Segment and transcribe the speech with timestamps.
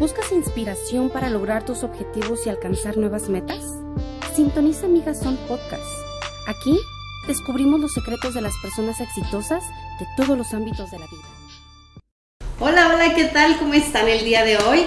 [0.00, 3.62] ¿Buscas inspiración para lograr tus objetivos y alcanzar nuevas metas?
[4.34, 5.84] Sintoniza Amigas Son Podcast.
[6.48, 6.74] Aquí
[7.28, 9.62] descubrimos los secretos de las personas exitosas
[9.98, 11.22] de todos los ámbitos de la vida.
[12.60, 13.58] Hola, hola, ¿qué tal?
[13.58, 14.86] ¿Cómo están el día de hoy?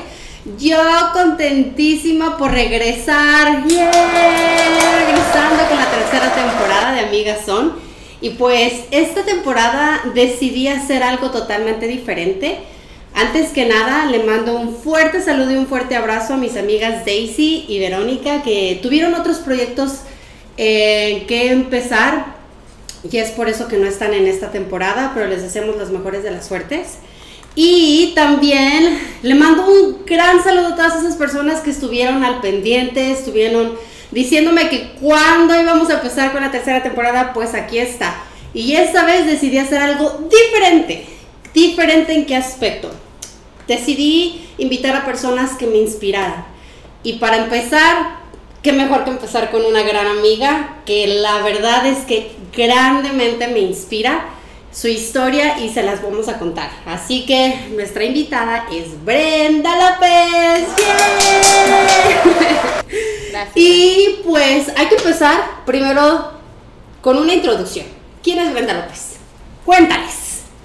[0.57, 0.81] Yo
[1.14, 3.91] contentísima por regresar, ¡yeah!
[4.98, 7.73] regresando con la tercera temporada de Amigas Son.
[8.20, 12.73] Y pues esta temporada decidí hacer algo totalmente diferente.
[13.16, 17.05] Antes que nada, le mando un fuerte saludo y un fuerte abrazo a mis amigas
[17.05, 19.99] Daisy y Verónica que tuvieron otros proyectos
[20.58, 22.34] eh, que empezar
[23.09, 26.23] y es por eso que no están en esta temporada, pero les deseamos las mejores
[26.23, 26.99] de las suertes.
[27.55, 33.11] Y también le mando un gran saludo a todas esas personas que estuvieron al pendiente,
[33.11, 33.73] estuvieron
[34.11, 38.16] diciéndome que cuando íbamos a empezar con la tercera temporada, pues aquí está.
[38.53, 41.06] Y esta vez decidí hacer algo diferente.
[41.53, 42.89] ¿Diferente en qué aspecto?
[43.67, 46.45] Decidí invitar a personas que me inspiraran.
[47.03, 48.17] Y para empezar,
[48.61, 53.59] qué mejor que empezar con una gran amiga que la verdad es que grandemente me
[53.59, 54.25] inspira
[54.72, 56.72] su historia y se las vamos a contar.
[56.86, 60.67] Así que nuestra invitada es Brenda López.
[63.56, 66.31] Y pues hay que empezar primero
[67.02, 67.86] con una introducción.
[68.23, 69.17] ¿Quién es Brenda López?
[69.66, 70.22] Cuéntales.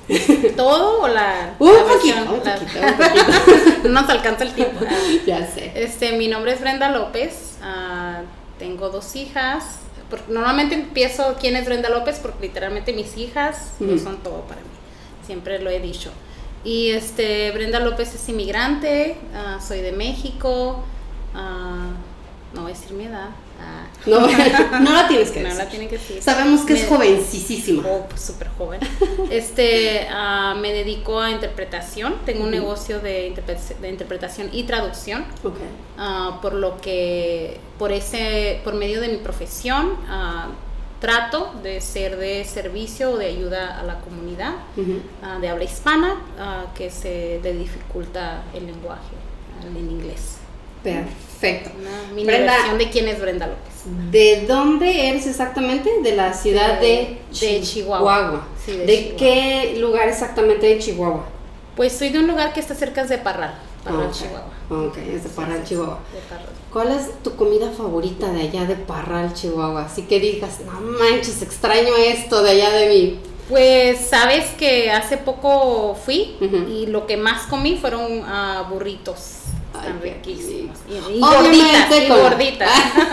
[0.56, 1.54] ¿Todo o la.?
[1.58, 2.28] Un la poquito, versión?
[2.28, 3.88] un La- poquito, un poquito.
[3.88, 4.84] no nos alcanza el tiempo.
[5.26, 5.72] ya sé.
[5.74, 7.58] Este, mi nombre es Brenda López.
[7.62, 8.22] ah,
[8.58, 9.80] tengo dos hijas.
[10.28, 14.66] Normalmente empiezo quién es Brenda López porque literalmente mis hijas son todo para mí.
[15.26, 16.10] Siempre lo he dicho.
[16.64, 19.16] Y este, Brenda López es inmigrante.
[19.34, 20.82] ah, soy de México.
[21.34, 21.90] ah,
[22.54, 23.28] no voy a decir mi edad.
[23.60, 24.20] Ah, No,
[24.80, 25.64] no la tienes que no decir.
[25.64, 26.22] la tiene que decir.
[26.22, 27.82] Sabemos que es jovencísima.
[27.86, 28.80] Oh, pues súper joven.
[29.30, 32.14] Este, ah, me dedico a interpretación.
[32.24, 35.24] Tengo un negocio de, interpre- de interpretación y traducción.
[35.98, 39.97] Ah, por lo que, por ese, por medio de mi profesión,
[41.00, 44.54] trato de ser de servicio o de ayuda a la comunidad
[45.41, 46.16] de habla hispana
[46.74, 49.14] que se le dificulta el lenguaje
[49.64, 50.38] en inglés.
[50.83, 51.71] Perfecto.
[51.81, 52.53] Una mini Brenda.
[52.53, 53.62] versión de quién es Brenda López.
[54.11, 55.91] ¿De dónde eres exactamente?
[56.03, 58.47] De la ciudad de, De- de Chihuahua.
[58.65, 59.16] Sí, de de Chihuahua.
[59.19, 61.25] qué lugar exactamente de Chihuahua?
[61.77, 64.11] Pues soy de un lugar que está cerca de Parral, Parral.
[64.11, 64.89] Chihuahua.
[64.89, 65.99] Ok, es de Parral, Sí, sí, sí, Chihuahua.
[66.12, 66.49] de Parral.
[66.72, 69.84] ¿Cuál es tu comida favorita de allá de Parral, Chihuahua?
[69.87, 73.21] Así que digas, no manches, extraño esto de allá de mí.
[73.49, 76.37] Pues sabes que hace poco fui
[76.69, 79.21] y lo que más comí fueron ah, burritos.
[79.78, 80.78] Están Ay, qué riquísimos.
[80.89, 82.71] Y, gorditas, y gorditas.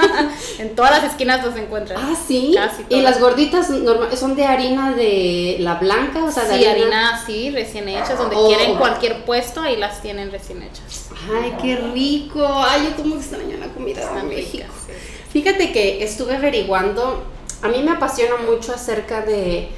[0.60, 2.00] en todas las esquinas los encuentras.
[2.04, 2.54] Ah, sí.
[2.56, 6.66] Casi y las gorditas norma- son de harina de la blanca, o sea, de sí,
[6.66, 8.48] harina así, recién hechas, donde Oh.
[8.48, 11.10] quieren cualquier puesto, ahí las tienen recién hechas.
[11.34, 12.46] Ay, qué rico.
[12.48, 14.52] Ay, yo como extraño la comida de México.
[14.58, 14.72] ricas.
[14.88, 14.94] sí.
[15.32, 17.24] Fíjate que estuve averiguando,
[17.62, 19.70] a mí me apasiona mucho acerca de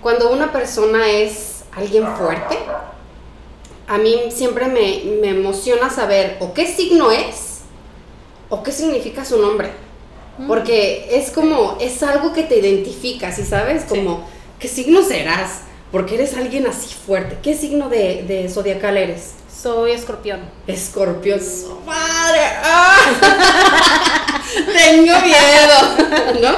[0.00, 2.58] cuando una persona es alguien fuerte,
[3.86, 7.60] a mí siempre me, me emociona saber o qué signo es
[8.48, 9.70] o qué significa su nombre.
[10.48, 13.84] Porque es como, es algo que te identifica, ¿sí sabes?
[13.84, 14.26] Como,
[14.58, 15.60] ¿qué signo serás?
[15.92, 17.36] Porque eres alguien así fuerte.
[17.42, 19.34] ¿Qué signo de, de zodiacal eres?
[19.62, 20.40] Soy escorpión.
[20.66, 21.38] Escorpión.
[21.38, 22.40] ¡Su ¡Madre!
[22.64, 22.96] ¡Ah!
[24.54, 26.56] Tengo miedo, ¿no?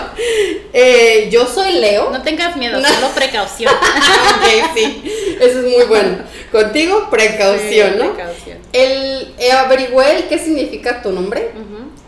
[0.72, 2.10] Eh, yo soy Leo.
[2.10, 2.88] No tengas miedo, No.
[2.88, 3.72] solo precaución.
[4.36, 5.02] ok, sí.
[5.40, 6.18] Eso es muy bueno.
[6.62, 8.14] Contigo, precaución, Sí, ¿no?
[8.14, 8.58] Precaución.
[8.72, 11.50] El, eh, averigüé el qué significa tu nombre.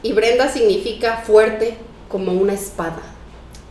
[0.02, 1.74] Y Brenda significa fuerte
[2.08, 3.02] como una espada.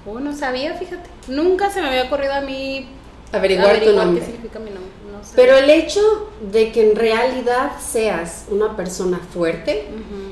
[0.06, 1.09] Oh, no sabía, fíjate.
[1.30, 2.88] Nunca se me había ocurrido a mí
[3.31, 4.19] Averiguar, tu nombre.
[4.19, 4.91] qué significa mi nombre.
[5.12, 5.36] No sabía.
[5.36, 6.02] Pero el hecho
[6.52, 9.86] de que en realidad seas una persona fuerte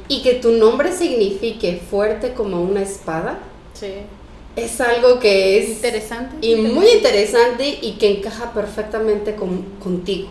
[0.09, 3.39] y que tu nombre signifique fuerte como una espada,
[3.73, 3.93] Sí.
[4.55, 6.35] Es algo que es Interesante.
[6.45, 10.29] y muy interesante y que encaja perfectamente con- contigo.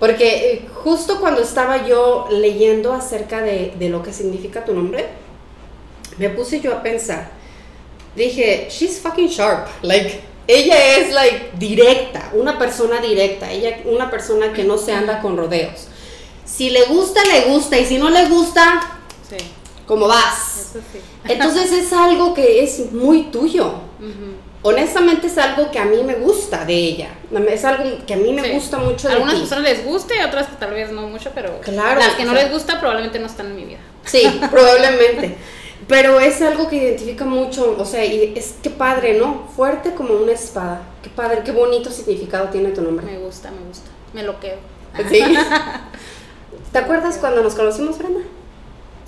[0.00, 5.06] Porque eh, justo cuando estaba yo leyendo acerca de, de lo que significa tu nombre,
[6.18, 7.30] me puse yo a pensar.
[8.16, 9.66] Dije, she's fucking sharp.
[9.82, 15.20] Like, ella es like directa, una persona directa, ella una persona que no se anda
[15.20, 15.88] con rodeos.
[16.44, 18.80] Si le gusta, le gusta, y si no le gusta,
[19.28, 19.36] Sí,
[19.86, 20.70] ¿cómo vas?
[20.70, 21.00] eso sí.
[21.28, 23.72] Entonces es algo que es muy tuyo.
[24.62, 27.08] Honestamente es algo que a mí me gusta de ella.
[27.50, 28.50] Es algo que a mí me Sí.
[28.52, 29.40] gusta mucho A de algunas ti.
[29.42, 32.32] personas les guste, a otras que tal vez no mucho, pero Claro, las que no
[32.32, 33.78] sea- les gusta probablemente no están en mi vida.
[34.04, 35.36] Sí, probablemente.
[35.86, 39.48] Pero es algo que identifica mucho, o sea, y es que padre, ¿no?
[39.54, 40.80] Fuerte como una espada.
[41.02, 43.04] Qué padre, qué bonito significado tiene tu nombre.
[43.04, 43.90] Me gusta, me gusta.
[44.14, 44.56] Me lo quedo.
[45.10, 45.20] Sí.
[46.72, 48.20] ¿Te acuerdas cuando nos conocimos, Brenda?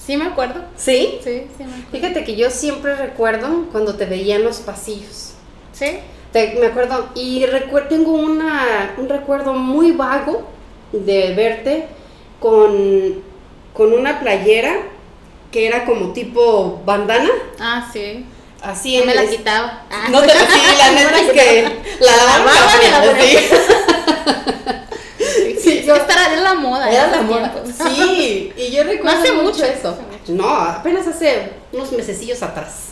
[0.07, 0.61] Sí, me acuerdo.
[0.77, 1.19] ¿Sí?
[1.25, 1.91] Sí, sí, me acuerdo.
[1.91, 5.33] Fíjate que yo siempre recuerdo cuando te veía en los pasillos.
[5.73, 5.99] Sí.
[6.33, 10.47] Te- me acuerdo, y recuer- tengo una, un recuerdo muy vago
[10.93, 11.87] de verte
[12.41, 13.23] con,
[13.73, 14.75] con una playera
[15.51, 18.25] que era como tipo bandana, Ah, sí.
[18.63, 19.83] así No en me la es- quitaba.
[19.91, 20.39] Ah, No te sí,
[20.79, 21.63] la neta la es que
[22.01, 23.43] la la la ponían.
[25.71, 25.83] sí.
[25.87, 26.91] Yo- era la moda.
[26.91, 27.53] Era la moda.
[27.95, 29.97] Sí, y yo recuerdo hace mucho, mucho, eso.
[30.29, 32.89] No, apenas hace unos mesecillos atrás.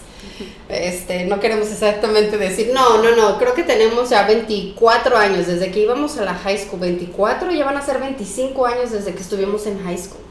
[0.69, 5.71] Este, no queremos exactamente decir, no, no, no, creo que tenemos ya 24 años desde
[5.71, 9.20] que íbamos a la high school, 24, ya van a ser 25 años desde que
[9.20, 10.23] estuvimos en high school.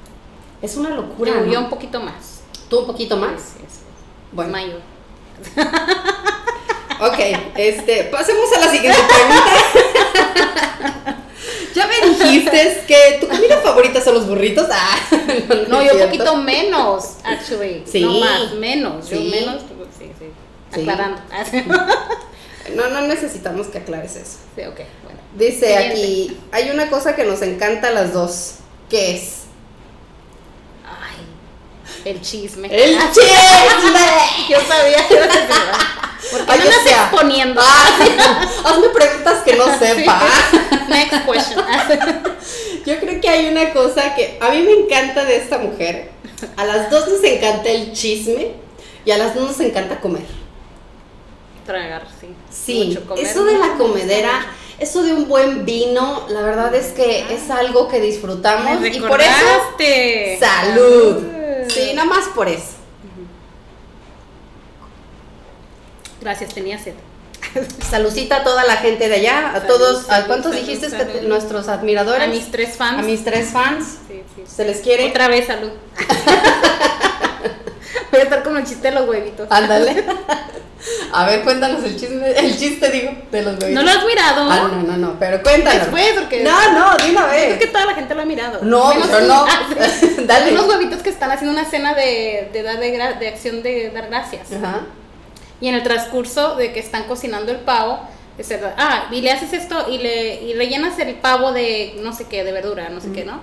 [0.62, 1.51] Es una locura, Yo, ¿no?
[1.51, 2.42] yo un poquito más.
[2.69, 3.39] Tú un poquito más.
[3.42, 3.80] Sí, sí, sí.
[4.31, 4.80] Bueno, Mayor.
[7.00, 7.19] ok,
[7.56, 9.44] este, pasemos a la siguiente pregunta.
[11.75, 14.68] ya me dijiste que tu comida favorita son los burritos.
[14.72, 14.98] Ah,
[15.68, 17.84] No, yo un poquito menos, actually.
[17.86, 18.02] Sí.
[18.02, 19.10] No más, menos.
[19.10, 19.30] Yo Sí.
[19.31, 20.25] menos, pues, sí, sí.
[20.74, 20.81] Sí.
[20.81, 21.22] Aclarando.
[21.50, 21.64] Sí,
[22.75, 24.38] No, no necesitamos que aclares eso.
[24.70, 25.20] ok, bueno.
[25.36, 25.92] Dice Siguiente.
[25.92, 28.56] aquí, hay una cosa que nos encanta a las dos.
[28.90, 29.40] ¿Qué es?
[30.86, 31.25] Ay,
[32.06, 32.68] el chisme.
[32.72, 34.48] ¡El chisme!
[34.50, 37.62] Yo sabía que ibas a decir, ¿Por qué Ay, me o andas sea, exponiendo?
[37.64, 38.48] Ah.
[38.66, 40.22] Hazme preguntas que no sepa.
[40.90, 41.66] Next question.
[42.86, 46.12] Yo creo que hay una cosa que a mí me encanta de esta mujer.
[46.58, 48.52] A las dos nos encanta el chisme
[49.06, 50.24] y a las dos nos encanta comer.
[51.66, 52.28] Tragar, sí.
[52.50, 54.46] Sí, Mucho comer, eso de la comedera,
[54.80, 59.00] eso de un buen vino, la verdad es que es algo que disfrutamos Me y
[59.00, 59.31] por eso
[60.40, 61.24] salud.
[61.70, 62.73] Sí, nada más por eso.
[66.24, 66.94] Gracias, tenía sed.
[67.90, 70.88] Saludcita a toda la gente de allá, a Salud, todos, ¿a salud, cuántos salud, dijiste
[70.96, 72.24] que nuestros admiradores?
[72.24, 73.00] A mis tres fans.
[73.00, 73.98] A mis tres fans.
[74.08, 74.44] Sí, sí.
[74.48, 75.10] ¿Se les quiere?
[75.10, 75.72] Otra vez, salud.
[78.12, 79.48] Voy a estar como el chiste de los huevitos.
[79.50, 80.04] Ándale.
[81.14, 83.84] A ver, cuéntanos el chisme, el chiste digo, de los bebitos.
[83.84, 84.48] ¿No lo has mirado?
[84.52, 85.81] Ah, no, no, no, pero cuéntanos.
[85.84, 87.60] Después, porque- No, no, de una Creo vez.
[87.60, 88.60] que toda la gente lo ha mirado.
[88.64, 89.46] No, yo no.
[89.48, 89.68] Ah.
[90.25, 90.52] Dale.
[90.52, 94.52] Unos huevitos que están haciendo una cena de, de dar de acción de dar gracias.
[94.52, 94.81] Ajá.
[95.63, 98.00] Y en el transcurso de que están cocinando el pavo,
[98.38, 102.12] es verdad, ah, y le haces esto y le y rellenas el pavo de no
[102.12, 103.39] sé qué, de verdura, no sé qué, ¿no?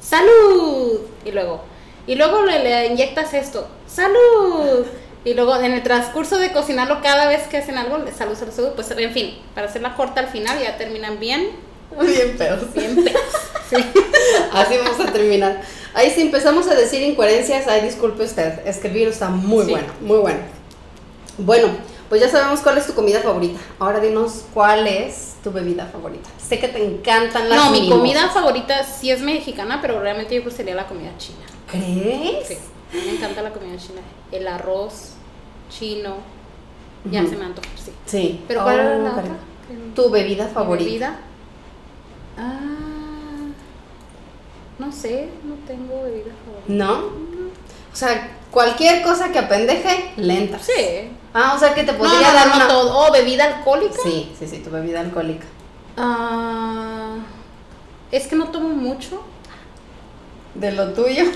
[0.00, 1.00] ¡Salud!
[1.24, 1.62] Y luego,
[2.06, 4.86] y luego le, le inyectas esto, ¡salud!
[5.24, 8.70] Y luego en el transcurso de cocinarlo cada vez que hacen algo, salud, salud, salud,
[8.76, 11.48] pues en fin, para hacerla corta al final ya terminan bien,
[12.00, 12.72] Bien pedos.
[12.72, 13.20] bien pedos.
[13.70, 13.76] Sí.
[14.52, 15.60] Así vamos a terminar.
[15.94, 18.66] Ahí si empezamos a decir incoherencias, ay, disculpe usted.
[18.66, 19.70] Es que el virus está muy Sí.
[19.72, 20.38] bueno, muy bueno.
[21.38, 21.68] Bueno,
[22.08, 23.58] pues ya sabemos cuál es tu comida favorita.
[23.78, 26.28] Ahora dinos cuál es tu bebida favorita.
[26.38, 30.50] Sé que te encantan las No, mi comida favorita sí es mexicana, pero realmente yo
[30.50, 31.38] sería la comida china.
[31.70, 32.46] ¿Crees?
[32.48, 32.56] Sí,
[32.92, 34.00] me encanta la comida china.
[34.30, 35.10] El arroz
[35.70, 36.16] chino,
[37.10, 37.90] ya se me antoja, sí.
[38.06, 38.44] Sí.
[38.46, 39.24] Pero ¿cuál era Oh, la otra?
[39.96, 40.84] Tu bebida ¿Mi favorita.
[40.84, 41.18] bebida?
[42.36, 43.48] Ah,
[44.78, 46.64] no sé, no tengo bebida favorita.
[46.68, 46.94] ¿No?
[47.92, 50.58] O sea, cualquier cosa que apendeje, lenta.
[50.58, 51.10] Sí.
[51.34, 52.68] Ah, o sea que te No, podría no, dar no, una.
[52.68, 52.96] todo.
[52.98, 53.98] Oh, bebida alcohólica.
[54.02, 55.44] Sí, sí, sí, tu bebida alcohólica.
[55.96, 57.16] Ah,
[58.12, 59.22] es que no tomo mucho.
[60.54, 61.24] De lo tuyo.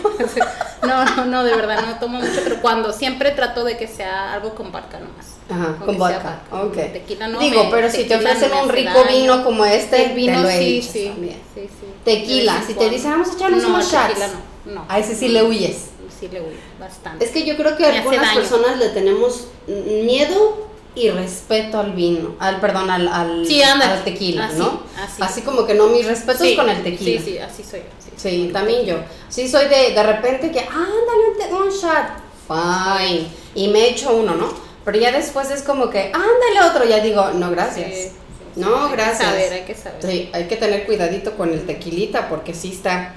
[0.81, 4.33] No, no, no, de verdad no tomo mucho, pero cuando siempre trato de que sea
[4.35, 5.35] algo con vodka nomás.
[5.51, 6.57] Ajá, Con con que sea vodka.
[6.87, 6.93] Ok.
[6.93, 10.13] Tequila no Digo, me- pero si te ofrecen no un rico vino como este, El
[10.15, 11.41] vino te lo sí, echas sí, también.
[11.53, 11.87] sí, sí.
[12.05, 14.07] Tequila, si te dicen, vamos a echarnos no, unos shots.
[14.07, 14.29] tequila
[14.67, 14.85] no, no.
[14.89, 15.87] A ese sí le huyes.
[16.19, 16.43] Sí le
[16.81, 17.25] bastante.
[17.25, 22.35] Es que yo creo que Me algunas personas le tenemos miedo y respeto al vino,
[22.41, 23.93] al perdón, al, al, Sí, ándale.
[23.93, 24.83] al tequila, Así, ¿no?
[25.21, 25.43] así.
[25.43, 27.21] como que no, mis respetos Sí, con el tequila.
[27.21, 27.81] Sí, sí, así soy.
[27.99, 28.97] Sí, Sí, también yo.
[29.29, 32.27] Sí, soy de, de repente que, ándale un, shot.
[32.49, 33.29] Fine.
[33.55, 34.49] Y me echo uno, ¿no?
[34.85, 36.85] Pero ya después es como que, ándale otro.
[36.85, 38.13] Ya digo, no, gracias.
[38.57, 39.19] No, Hay que gracias.
[39.29, 40.03] saber, hay que saber.
[40.03, 43.15] Sí, hay que tener cuidadito con el tequilita porque sí está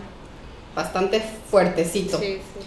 [0.75, 2.20] bastante fuertecito.
[2.20, 2.65] Sí, sí.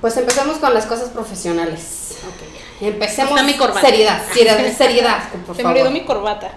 [0.00, 2.18] Pues empecemos con las cosas profesionales.
[2.26, 2.88] Ok, ya.
[2.88, 3.32] Empecemos.
[3.32, 3.80] Está mi corbata.
[3.80, 6.52] Seriedad, seriedad, seriedad, por Se me mi corbata.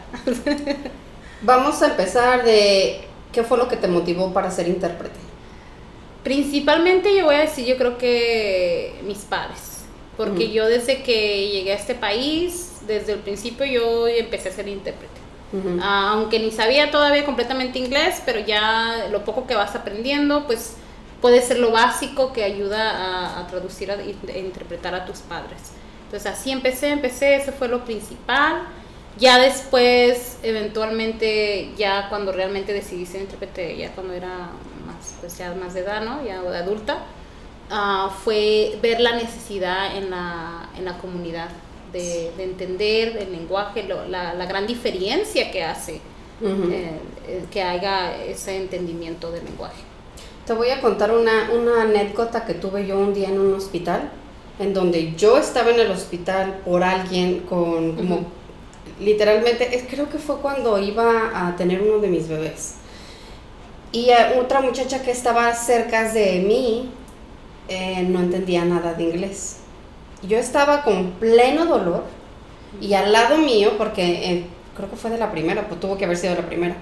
[1.41, 5.19] Vamos a empezar de qué fue lo que te motivó para ser intérprete.
[6.23, 9.85] Principalmente yo voy a decir, yo creo que mis padres,
[10.17, 14.67] porque yo desde que llegué a este país, desde el principio yo empecé a ser
[14.67, 15.21] intérprete.
[15.81, 20.75] Ah, aunque ni sabía todavía completamente inglés, pero ya lo poco que vas aprendiendo, pues
[21.21, 25.73] puede ser lo básico que ayuda a, a traducir a- e interpretar a tus padres.
[26.05, 28.63] Entonces así empecé, empecé, eso fue lo principal.
[29.17, 34.49] Ya después, eventualmente, ya cuando realmente decidí ser intérprete, ya cuando era
[34.85, 36.23] más pues ya más de edad, ¿no?
[36.25, 36.99] Ya de adulta,
[37.69, 41.49] ah, fue ver la necesidad en la, en la comunidad
[41.93, 46.01] de, de entender el lenguaje, lo- la, la gran diferencia que hace
[46.71, 49.83] eh, eh, que haya ese entendimiento del lenguaje.
[50.45, 54.09] Te voy a contar una, una anécdota que tuve yo un día en un hospital,
[54.59, 58.25] en donde yo estaba en el hospital por alguien con como Ujú.
[58.99, 62.75] literalmente, es- creo que fue cuando iba a tener uno de mis bebés.
[63.91, 66.89] Y otra muchacha que estaba cerca de mí
[67.67, 69.57] eh, no entendía nada de inglés.
[70.27, 72.03] Yo estaba con pleno dolor
[72.81, 74.45] y al lado mío, porque eh,
[74.75, 76.75] creo que fue de la primera, pues tuvo que haber sido la primera,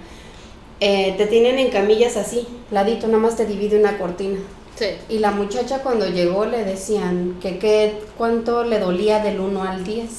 [0.79, 4.39] eh, te tienen en camillas así, ladito, nada más te divide una cortina.
[4.75, 4.85] Sí.
[5.09, 9.83] Y la muchacha cuando llegó le decían que, qué cuánto le dolía del 1 al
[9.83, 10.09] 10.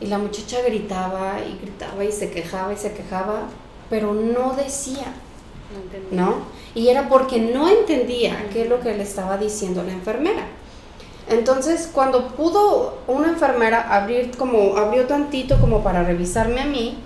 [0.00, 3.48] Y la muchacha gritaba y gritaba y se quejaba y se quejaba,
[3.88, 5.14] pero no decía,
[6.10, 6.26] No.
[6.26, 6.34] ¿no?
[6.74, 10.46] Y era porque no entendía qué es lo que le estaba diciendo la enfermera.
[11.28, 16.98] Entonces, cuando pudo una enfermera abrir como abrió tantito como para revisarme a mí,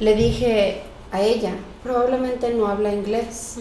[0.00, 1.52] le dije a ella,
[1.86, 3.56] probablemente no habla inglés.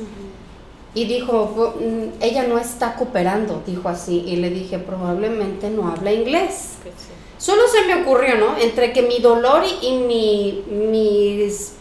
[0.93, 4.23] Y dijo, "Bu- mm, ella no está cooperando, dijo así.
[4.25, 6.75] Y le dije, probablemente no habla inglés.
[6.83, 6.89] Sí.
[7.37, 8.57] Solo se me ocurrió, ¿no?
[8.57, 11.73] Entre que mi dolor y, y mi, mis,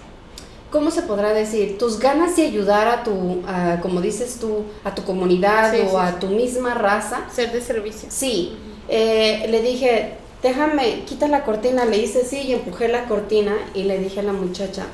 [0.73, 1.79] ¿cómo se podrá decir?
[1.79, 5.91] Tus ganas de ayudar a tu, a, como dices tú, a tu comunidad Sí, o
[5.91, 7.21] sí, a tu misma raza.
[7.33, 8.09] Ser de servicio.
[8.11, 8.57] Sí,
[8.89, 11.85] eh, le dije, déjame, quita la cortina.
[11.85, 14.87] Le hice sí y empujé la cortina y le dije a la muchacha,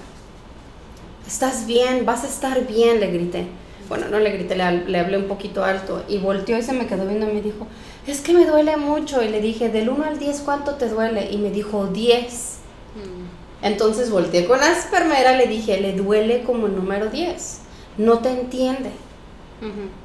[1.31, 3.47] estás bien, vas a estar bien, le grité.
[3.89, 6.87] Bueno, no le grité, le, le hablé un poquito alto y volteó y se me
[6.87, 7.67] quedó viendo y me dijo,
[8.07, 9.23] es que me duele mucho.
[9.23, 11.31] Y le dije, del 1 al 10, ¿cuánto te duele?
[11.31, 12.59] Y me dijo, 10.
[12.97, 13.65] Mm.
[13.65, 17.61] Entonces volteé con la enfermera, le dije, le duele como el número 10.
[17.99, 18.91] No te entiende.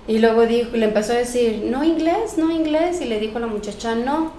[0.08, 3.42] Y luego dijo, le empezó a decir, no inglés, no inglés, y le dijo a
[3.42, 4.34] la muchacha, no.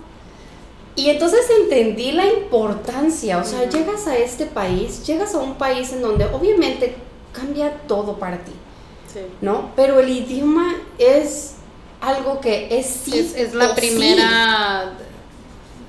[0.96, 5.92] Y entonces entendí la importancia, o sea, llegas a este país, llegas a un país
[5.92, 6.96] en donde obviamente
[7.32, 8.52] cambia todo para ti,
[9.12, 9.20] Sí.
[9.42, 9.70] ¿no?
[9.76, 11.56] Pero el idioma es
[12.00, 13.74] algo que es sí es, es la sí.
[13.76, 14.92] primera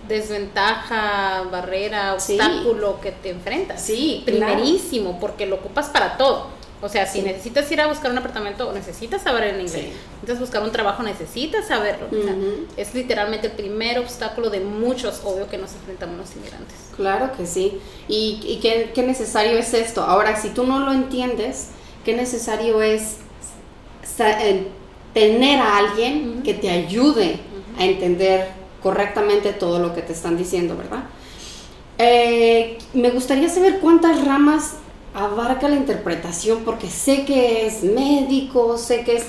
[0.07, 2.33] desventaja, barrera, Sí.
[2.39, 3.81] obstáculo que te enfrentas.
[3.81, 4.53] Sí, claro.
[4.55, 6.47] Primerísimo, porque lo ocupas para todo.
[6.81, 7.25] O sea, si Sí.
[7.25, 9.71] necesitas ir a buscar un apartamento, necesitas saber el inglés.
[9.71, 9.91] Sí.
[10.21, 12.05] Necesitas buscar un trabajo, necesitas saberlo.
[12.07, 12.67] O sea, Ujú.
[12.77, 16.75] es literalmente el primer obstáculo de muchos, obvio, que nos enfrentamos los inmigrantes.
[16.95, 17.79] Claro que sí.
[18.07, 20.03] ¿Y, y qué, qué necesario es esto?
[20.03, 21.69] Ahora, si tú no lo entiendes,
[22.05, 23.17] ¿qué necesario es
[24.19, 24.67] eh,
[25.13, 27.39] tener a alguien que te ayude
[27.79, 28.49] a entender
[28.83, 31.05] correctamente todo lo que te están diciendo, ¿verdad?
[31.97, 34.73] Eh, me gustaría saber cuántas ramas
[35.17, 39.25] abarca la interpretación, porque sé que es médico, sé que es...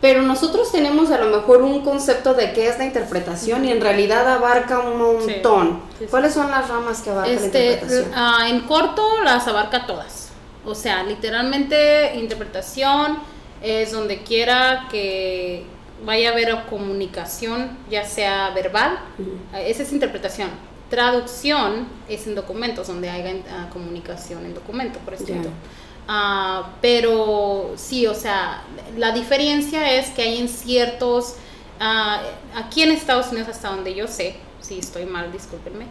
[0.00, 3.80] Pero nosotros tenemos a lo mejor un concepto de qué es la interpretación y en
[3.80, 5.80] realidad abarca un montón.
[5.92, 6.10] Sí, sí.
[6.10, 8.12] ¿Cuáles son las ramas que abarca la Este, interpretación?
[8.14, 10.30] ah, en corto las abarca todas.
[10.66, 13.18] O sea, literalmente interpretación
[13.62, 15.64] es donde quiera que
[16.04, 18.98] vaya a haber comunicación, ya sea verbal,
[19.54, 20.50] esa es interpretación.
[20.92, 25.44] Traducción es en documentos, donde haya ah, comunicación en documento, por escrito.
[25.44, 25.50] Ya.
[26.06, 28.62] Ah, pero sí, o sea,
[28.98, 31.36] la diferencia es que hay en ciertos,
[31.80, 32.20] ah,
[32.54, 35.86] aquí en Estados Unidos hasta donde yo sé, si estoy mal, discúlpenme,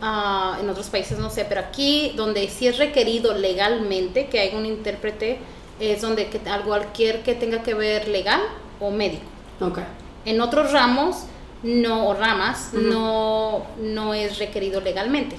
[0.00, 4.56] ah, en otros países no sé, pero aquí donde sí es requerido legalmente que haya
[4.56, 5.36] un intérprete,
[5.80, 8.40] es donde que, cualquier que tenga que ver legal
[8.80, 9.26] o médico.
[9.60, 9.80] Ok.
[10.24, 11.26] En otros ramos
[11.62, 15.36] no o ramas no no es requerido legalmente.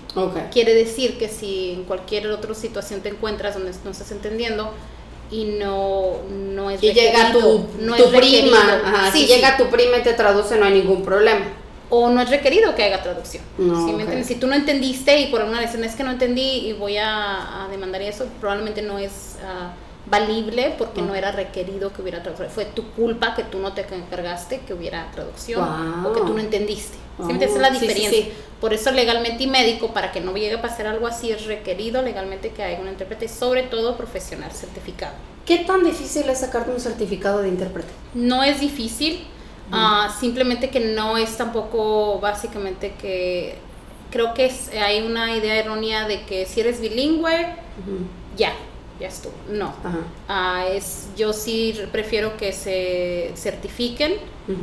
[0.51, 4.73] Quiere decir que si en cualquier otra situación te encuentras donde no estás entendiendo
[5.29, 8.41] y no, no es Y llega tu, requerido, no tu es requerido.
[8.43, 9.33] prima, ajá, Sí, si sí.
[9.33, 11.45] llega tu prima y te traduce no hay ningún problema.
[11.89, 13.43] o no es requerido que haga traducción.
[13.57, 13.87] No.
[14.25, 17.65] Si tú no entendiste y por alguna razón es que no entendí y voy a,
[17.65, 19.71] a demandar eso, probablemente no es ah,
[20.09, 22.49] valible porque no era requerido que hubiera traducción.
[22.49, 25.59] Fue tu culpa que tú no te encargaste que hubiera traducción
[26.03, 26.09] Wow.
[26.11, 26.93] o que tú no entendiste.
[26.95, 27.49] ¿Sí Oh, entiendes?
[27.49, 28.21] Esa es la sí, sí, diferencia.
[28.23, 28.31] sí.
[28.61, 32.01] Por eso legalmente y médico, para que no llegue a pasar algo así, es requerido
[32.03, 35.13] legalmente que haya un intérprete, sobre todo profesional certificado.
[35.45, 37.89] ¿Qué tan difícil es sacarte un certificado de intérprete?
[38.13, 39.25] No es difícil,
[39.71, 43.55] ah, simplemente que no es tampoco básicamente que
[44.11, 47.55] creo que es- hay una idea errónea de que si eres bilingüe,
[48.35, 48.53] ya,
[48.99, 49.33] ya estuvo.
[49.49, 49.73] No.
[49.83, 49.99] Ajá.
[50.27, 54.13] Ah, es, yo sí prefiero que se certifiquen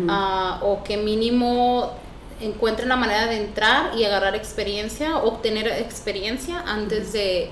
[0.08, 1.92] ah, o que mínimo
[2.40, 7.50] encuentren la manera de entrar y agarrar experiencia, obtener experiencia antes de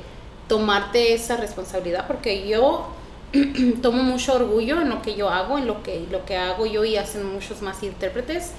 [0.48, 2.88] tomarte esa responsabilidad, porque yo
[3.82, 6.84] tomo mucho orgullo en lo que yo hago, en lo que, lo que hago yo
[6.84, 8.50] y hacen muchos más intérpretes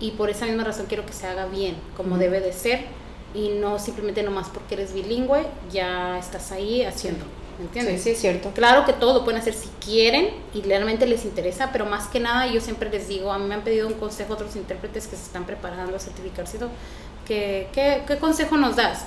[0.00, 2.84] y por esa misma razón quiero que se haga bien, como debe de ser
[3.34, 7.24] y no simplemente nomás porque eres bilingüe ya estás ahí haciendo.
[7.24, 7.98] ¿Me entiendes?
[7.98, 8.50] Sí, sí, es cierto.
[8.50, 12.20] Claro que todo lo pueden hacer si quieren y realmente les interesa, pero más que
[12.20, 15.16] nada yo siempre les digo, a mí me han pedido un consejo otros intérpretes que
[15.16, 16.58] se están preparando a certificarse,
[17.26, 19.04] que, ¿qué, ¿qué consejo nos das?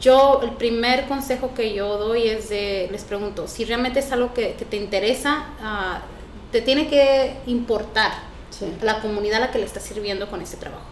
[0.00, 4.34] Yo, el primer consejo que yo doy es de, les pregunto, si realmente es algo
[4.34, 6.00] que, te interesa, ah,
[6.50, 8.12] te tiene que importar
[8.82, 10.84] la comunidad a la que le estás sirviendo con ese trabajo.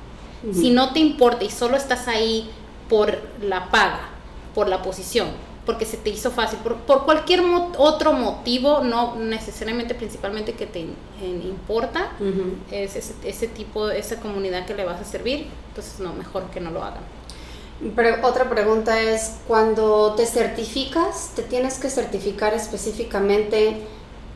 [0.52, 2.50] Si no te importa y solo estás ahí
[2.88, 4.08] por la paga,
[4.56, 5.28] por la posición,
[5.64, 7.40] porque se te hizo fácil, por, por cualquier
[7.78, 10.80] otro motivo, no necesariamente, principalmente que te
[11.22, 12.12] importa,
[12.70, 16.60] es ese, ese, tipo, esa comunidad que le vas a servir, entonces no, mejor que
[16.60, 17.02] no lo hagan.
[17.96, 23.82] Pero otra pregunta es, cuando te certificas, ¿te tienes que certificar específicamente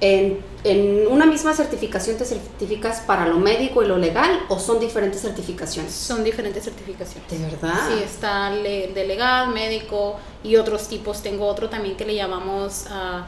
[0.00, 2.16] en, en, una misma certificación?
[2.16, 5.92] ¿Te certificas para lo médico y lo legal o son diferentes certificaciones?
[5.92, 7.30] Son diferentes certificaciones.
[7.30, 7.88] ¿De verdad?
[7.88, 11.22] Sí, está de legal, médico y otros tipos.
[11.22, 13.26] Tengo otro también que le llamamos ah,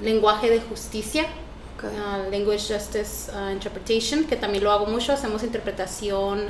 [0.00, 1.26] lenguaje de justicia.
[1.80, 6.48] Ah, language Justice ah, Interpretation, que también lo hago mucho, hacemos interpretación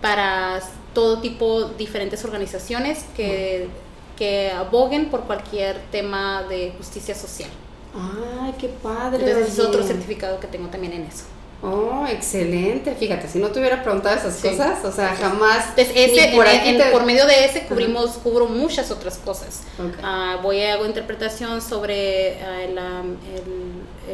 [0.00, 0.60] para
[0.92, 3.68] todo tipo, diferentes organizaciones que,
[4.16, 7.48] que aboguen por cualquier tema de justicia social.
[7.94, 9.24] ¡Ay, qué padre!
[9.24, 11.24] Entonces es otro certificado que tengo también en eso.
[11.66, 12.94] Oh, excelente.
[12.94, 15.68] Fíjate, si no te hubiera preguntado esas cosas, o sea, jamás.
[15.76, 16.46] ese, por,
[16.92, 19.62] por, medio de ese cubrimos, cubro muchas otras cosas.
[20.02, 22.78] Ah, voy a hago interpretación sobre ah, el,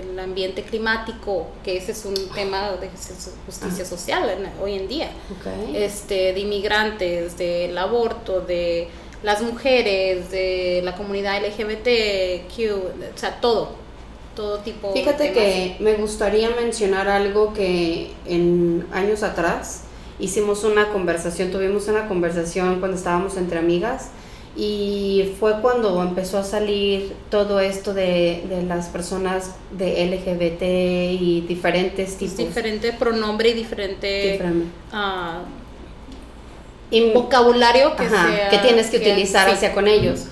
[0.08, 2.88] el, ambiente climático, que ese es un tema de
[3.46, 5.10] justicia social hoy en día.
[5.74, 8.88] Este, de inmigrantes, del aborto, de
[9.22, 13.80] las mujeres, de la comunidad LGBTQ, o sea, todo
[14.34, 19.82] todo tipo Fíjate que me gustaría mencionar algo que en años atrás
[20.18, 24.10] hicimos una conversación, tuvimos una conversación cuando estábamos entre amigas
[24.56, 30.62] y fue cuando empezó a salir todo esto de, de las personas de LGBT
[31.20, 32.36] y diferentes tipos.
[32.36, 34.40] Diferente pronombre y diferente,
[36.92, 38.08] ah, vocabulario que,
[38.50, 40.26] que tienes que, utilizar hacia con ellos.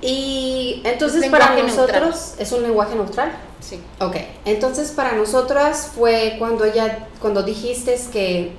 [0.00, 3.32] Y entonces para nosotros es un lenguaje neutral.
[3.60, 3.80] Sí.
[4.00, 8.52] Ok, entonces para nosotras fue cuando ya, cuando dijiste que,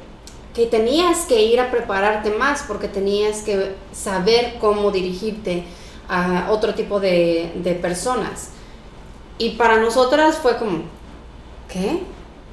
[0.53, 5.63] que tenías que ir a prepararte más porque tenías que saber cómo dirigirte
[6.09, 8.49] a otro tipo de, de personas.
[9.37, 10.81] Y para nosotras fue como,
[11.71, 12.01] ¿qué?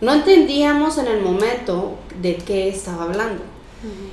[0.01, 3.43] No entendíamos en el momento de qué estaba hablando.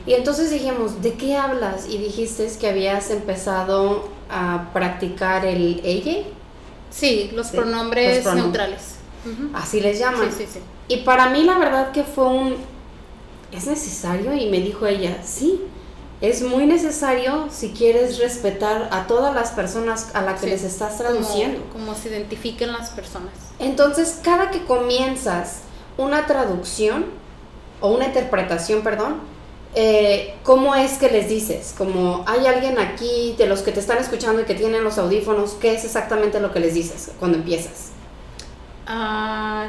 [0.05, 1.87] Y entonces dijimos, ¿de qué hablas?
[1.87, 6.23] Y dijiste que habías empezado a practicar el ella.
[6.89, 8.95] Sí, los pronombres neutrales.
[9.53, 10.29] Así les llaman.
[10.31, 10.59] Sí, sí, sí.
[10.87, 12.55] Y para mí la verdad que fue un...
[13.51, 14.33] ¿Es necesario?
[14.33, 15.61] Y me dijo ella, sí,
[16.21, 20.97] es muy necesario si quieres respetar a todas las personas a las que les estás
[20.97, 21.61] traduciendo.
[21.71, 23.33] Como, como se identifiquen las personas.
[23.59, 25.59] Entonces, cada que comienzas
[25.97, 27.05] una traducción,
[27.81, 29.17] o una interpretación, perdón,
[29.75, 31.73] eh, ¿cómo es que les dices?
[31.77, 35.53] Como hay alguien aquí de los que te están escuchando y que tienen los audífonos,
[35.53, 37.91] ¿qué es exactamente lo que les dices cuando empiezas?
[38.85, 39.67] Ah,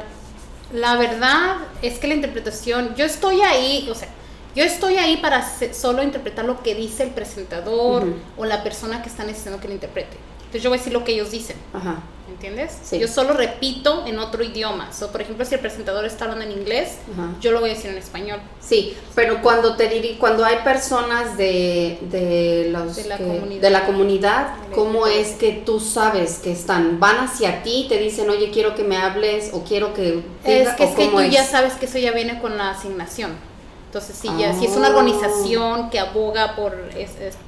[0.72, 4.08] la verdad es que la interpretación, yo estoy ahí, o sea,
[4.54, 8.04] yo estoy ahí para solo interpretar lo que dice el presentador
[8.36, 10.16] o la persona que está necesitando que lo interprete.
[10.38, 11.56] Entonces yo voy a decir lo que ellos dicen.
[11.72, 12.02] Ajá.
[12.34, 12.90] ¿Entiendes?
[12.90, 14.92] Yo solo repito en otro idioma.
[14.92, 16.96] So, por ejemplo, si el presentador está hablando en inglés,
[17.40, 18.40] yo lo voy a decir en español.
[18.60, 23.70] Sí, pero cuando te diri cuando hay personas de, de, los de, la, comunidad, de
[23.70, 26.98] la comunidad, ¿cómo es que tú sabes que están?
[26.98, 30.24] ¿Van hacia ti te dicen, oye, quiero que me hables o quiero que...
[30.44, 33.30] es que, es que tú ya sabes que eso ya viene con la asignación.
[33.86, 34.98] Entonces, si, ya, si es una oh.
[34.98, 36.76] organización que aboga por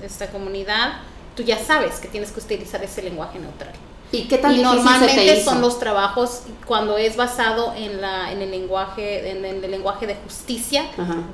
[0.01, 1.01] esta comunidad,
[1.35, 3.73] tú ya sabes que tienes que utilizar ese lenguaje neutral.
[4.17, 9.31] ¿Y qué tan normalmente son los trabajos cuando es basado en la en el lenguaje
[9.31, 10.85] en, el lenguaje de justicia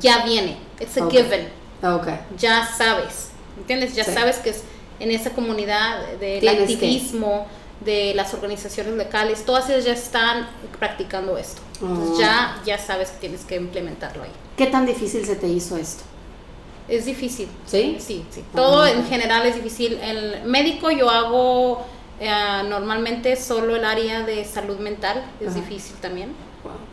[0.01, 0.59] ya viene.
[0.81, 1.49] It's a given.
[1.83, 2.15] Okay.
[2.39, 4.63] ya sabes entiendes ya sabes que es
[5.01, 7.47] en esa comunidad del activismo
[7.85, 11.61] de las organizaciones locales todas ellas ya están practicando esto.
[11.81, 14.31] Entonces ya ya sabes que tienes que implementarlo ahí.
[14.57, 16.05] Qué tan difícil se te hizo esto
[16.89, 17.49] es difícil.
[17.67, 18.45] Sí sí sí.
[18.55, 19.99] Todo en general es difícil.
[20.03, 21.85] El médico yo hago
[22.25, 26.33] eh, normalmente solo el área de salud mental es difícil también,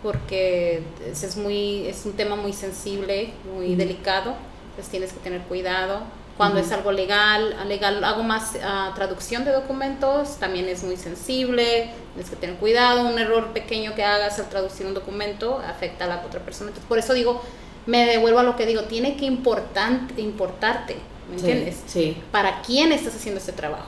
[0.02, 4.34] porque es, muy, es un tema muy sensible, muy delicado,
[4.72, 6.02] entonces tienes que tener cuidado.
[6.36, 11.92] Cuando es algo legal, legal hago más ah, traducción de documentos, también es muy sensible,
[12.14, 16.08] tienes que tener cuidado, un error pequeño que hagas al traducir un documento afecta a
[16.08, 16.70] la otra persona.
[16.70, 17.44] Entonces, por eso digo,
[17.86, 20.96] me devuelvo a lo que digo, tiene que importante, importarte,
[21.30, 21.78] ¿me entiendes?
[21.88, 22.18] Sí.
[22.32, 23.88] ¿Para quién estás haciendo este trabajo?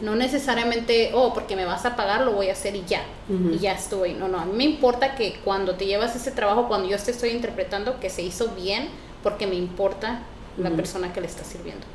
[0.00, 3.02] No necesariamente, oh, porque me vas a pagar, lo voy a hacer y ya.
[3.28, 4.14] Y ya estuve.
[4.14, 7.10] No, no, a mí me importa que cuando te llevas ese trabajo, cuando yo te
[7.10, 8.88] estoy interpretando, que se hizo bien,
[9.22, 10.22] porque me importa
[10.58, 11.86] la persona que le está sirviendo.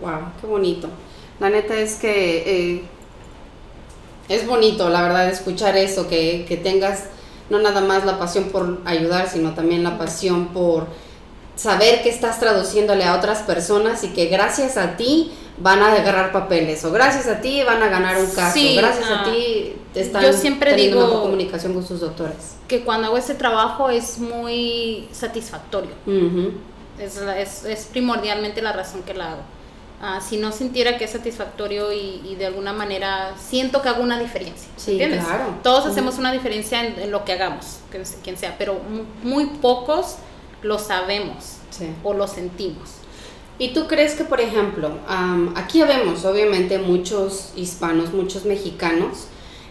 [0.00, 0.88] Wow, qué bonito.
[1.40, 2.82] La neta es que eh,
[4.28, 7.04] es bonito, la verdad, escuchar eso, que, que tengas
[7.50, 10.88] no nada más la pasión por ayudar, sino también la pasión por
[11.56, 16.32] saber que estás traduciéndole a otras personas y que gracias a ti van a agarrar
[16.32, 20.22] papeles o gracias a ti van a ganar un caso, Sí, gracias a ti están
[20.22, 22.56] yo siempre teniendo digo- mejor comunicación con sus doctores.
[22.68, 25.92] Que cuando hago ese trabajo es muy satisfactorio.
[26.06, 26.52] Ujú.
[26.98, 29.40] Es, la- es, es primordialmente la razón que la hago.
[30.02, 34.02] Ah, si no sintiera que es satisfactorio y, y de alguna manera siento que hago
[34.02, 34.68] una diferencia.
[34.76, 35.24] Sí, ¿entiendes?
[35.24, 35.44] claro.
[35.62, 35.92] Todos Ujú.
[35.92, 37.78] hacemos una diferencia en, en lo que hagamos,
[38.22, 40.16] quien sea, pero mu- muy pocos
[40.62, 41.86] lo sabemos Sí.
[42.02, 42.96] o lo sentimos.
[43.58, 44.90] ¿Y tú crees que, por ejemplo,
[45.54, 49.28] aquí vemos obviamente muchos hispanos, muchos mexicanos,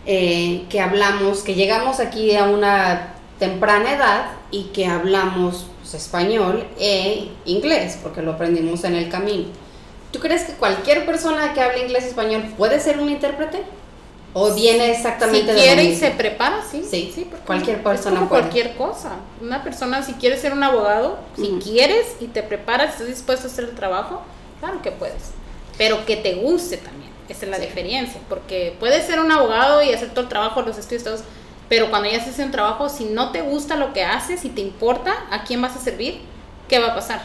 [0.07, 6.65] eh, que hablamos, que llegamos aquí a una temprana edad y que hablamos pues, español
[6.79, 9.45] e inglés, porque lo aprendimos en el camino.
[10.11, 13.63] ¿Tú crees que cualquier persona que hable inglés y español puede ser un intérprete?
[14.37, 16.83] ¿O viene exactamente si de quiere y se prepara, sí.
[16.89, 18.41] Sí, ¿por qué cualquier persona Es como puede.
[18.41, 19.11] cualquier cosa.
[19.41, 23.49] Una persona, si quieres ser un abogado, si quieres y te preparas, estás dispuesto a
[23.49, 24.21] hacer el trabajo,
[24.59, 25.31] claro que puedes.
[25.77, 27.11] Pero que te guste también.
[27.29, 27.63] Esa es la Sí.
[27.67, 28.19] diferencia.
[28.27, 31.21] Porque puedes ser un abogado y hacer todo el trabajo, los estudios, todos.
[31.69, 34.59] Pero cuando ya haces un trabajo, si no te gusta lo que haces, si te
[34.61, 36.19] importa a quién vas a servir,
[36.67, 37.21] ¿qué va a pasar?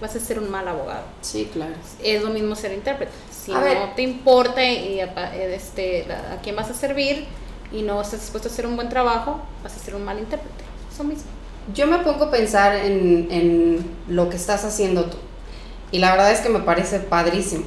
[0.00, 1.72] Vas a ser un mal abogado Sí, claro.
[2.02, 3.12] es lo mismo ser intérprete.
[3.44, 3.94] Si A no ver.
[3.94, 7.26] te importa y a, este, a quién vas a servir
[7.72, 10.64] y no estás dispuesto a hacer un buen trabajo, vas a ser un mal intérprete.
[10.92, 11.24] Eso mismo.
[11.74, 15.16] Yo me pongo a pensar en, en lo que estás haciendo tú.
[15.90, 17.64] Y la verdad es que me parece padrísimo.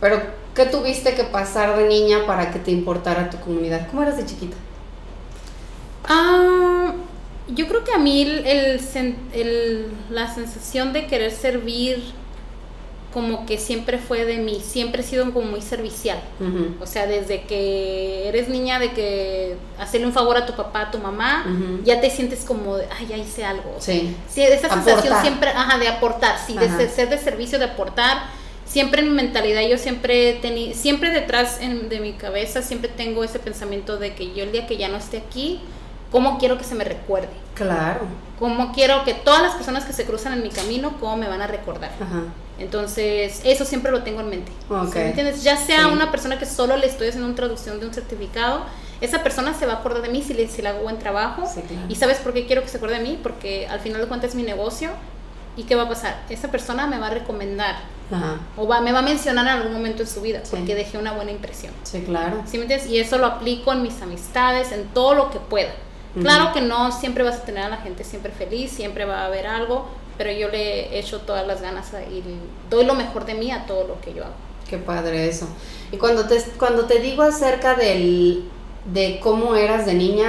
[0.00, 0.20] Pero,
[0.54, 3.88] ¿qué tuviste que pasar de niña para que te importara tu comunidad?
[3.88, 4.56] ¿Cómo eras de chiquita?
[6.04, 6.94] Ah,
[7.48, 8.46] yo creo que a mí el,
[9.32, 12.02] el- la sensación de querer servir
[13.12, 16.18] como que siempre fue de mí, siempre he sido como muy servicial.
[16.80, 20.90] O sea, desde que eres niña, de que hacerle un favor a tu papá, a
[20.90, 21.44] tu mamá,
[21.84, 23.76] ya te sientes como, de, ay, ya hice algo.
[23.78, 24.16] Sí.
[24.28, 25.22] Sí, esa sensación Aportar.
[25.22, 26.76] siempre, ajá, de aportar, sí, de Ajá.
[26.78, 28.22] ser, ser de servicio, de aportar.
[28.64, 33.22] Siempre en mi mentalidad, yo siempre tení, siempre detrás en- de mi cabeza, siempre tengo
[33.22, 35.60] ese pensamiento de que yo el día que ya no esté aquí,
[36.12, 37.30] ¿cómo quiero que se me recuerde?
[37.54, 38.00] Claro.
[38.38, 41.42] ¿Cómo quiero que todas las personas que se cruzan en mi camino, cómo me van
[41.42, 41.90] a recordar?
[42.00, 42.22] Ajá.
[42.58, 44.52] Entonces, eso siempre lo tengo en mente.
[44.68, 44.92] Ok.
[44.92, 45.42] ¿Sí me entiendes?
[45.42, 45.92] Ya sea Sí.
[45.92, 48.64] una persona que solo le estoy haciendo una traducción de un certificado,
[49.00, 51.42] esa persona se va a acordar de mí si le, si le hago buen trabajo.
[51.52, 51.86] Sí, claro.
[51.88, 53.18] ¿Y sabes por qué quiero que se acuerde de mí?
[53.22, 54.90] Porque al final de cuentas es mi negocio.
[55.56, 56.22] ¿Y qué va a pasar?
[56.30, 57.76] Esa persona me va a recomendar
[58.10, 58.36] Ajá.
[58.56, 61.12] o va, me va a mencionar en algún momento en su vida porque dejé una
[61.12, 61.74] buena impresión.
[61.82, 62.42] Sí, claro.
[62.46, 62.88] ¿Sí me entiendes?
[62.88, 65.70] Y eso lo aplico en mis amistades, en todo lo que pueda.
[66.20, 69.26] Claro que no siempre vas a tener a la gente siempre feliz, siempre va a
[69.26, 69.86] haber algo,
[70.18, 72.22] pero yo le echo todas las ganas y
[72.70, 74.34] doy lo mejor de mí a todo lo que yo hago.
[74.68, 75.48] Qué padre eso.
[75.90, 78.44] Y cuando te, cuando te digo acerca del,
[78.92, 80.28] de cómo eras de niña,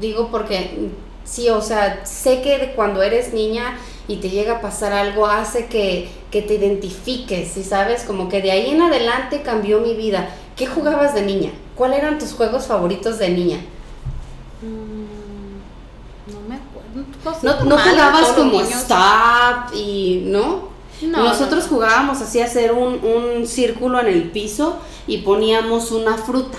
[0.00, 0.90] digo porque
[1.24, 5.66] sí, o sea, sé que cuando eres niña y te llega a pasar algo hace
[5.66, 8.04] que, que te identifiques, ¿sí sabes?
[8.04, 10.28] Como que de ahí en adelante cambió mi vida.
[10.56, 11.50] ¿Qué jugabas de niña?
[11.74, 13.58] ¿Cuáles eran tus juegos favoritos de niña?
[14.60, 15.60] Mm,
[16.32, 17.04] no me acuerdo.
[17.42, 20.70] No, jugabas como stop y no.
[21.00, 21.76] No, Nosotros no, no.
[21.76, 26.58] jugábamos así a hacer un, un círculo en el piso y poníamos una fruta.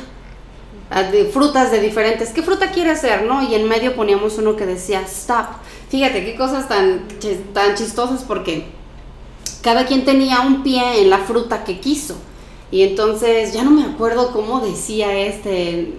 [0.90, 2.32] ah, frutas de diferentes.
[2.32, 3.42] ¿Qué fruta quiere hacer, no?
[3.44, 5.48] Y en medio poníamos uno que decía stop.
[5.90, 7.08] Fíjate qué cosas tan,
[7.54, 8.68] tan chistosas porque
[9.62, 12.18] cada quien tenía un pie en la fruta que quiso.
[12.72, 15.94] Y entonces ya no me acuerdo cómo decía este.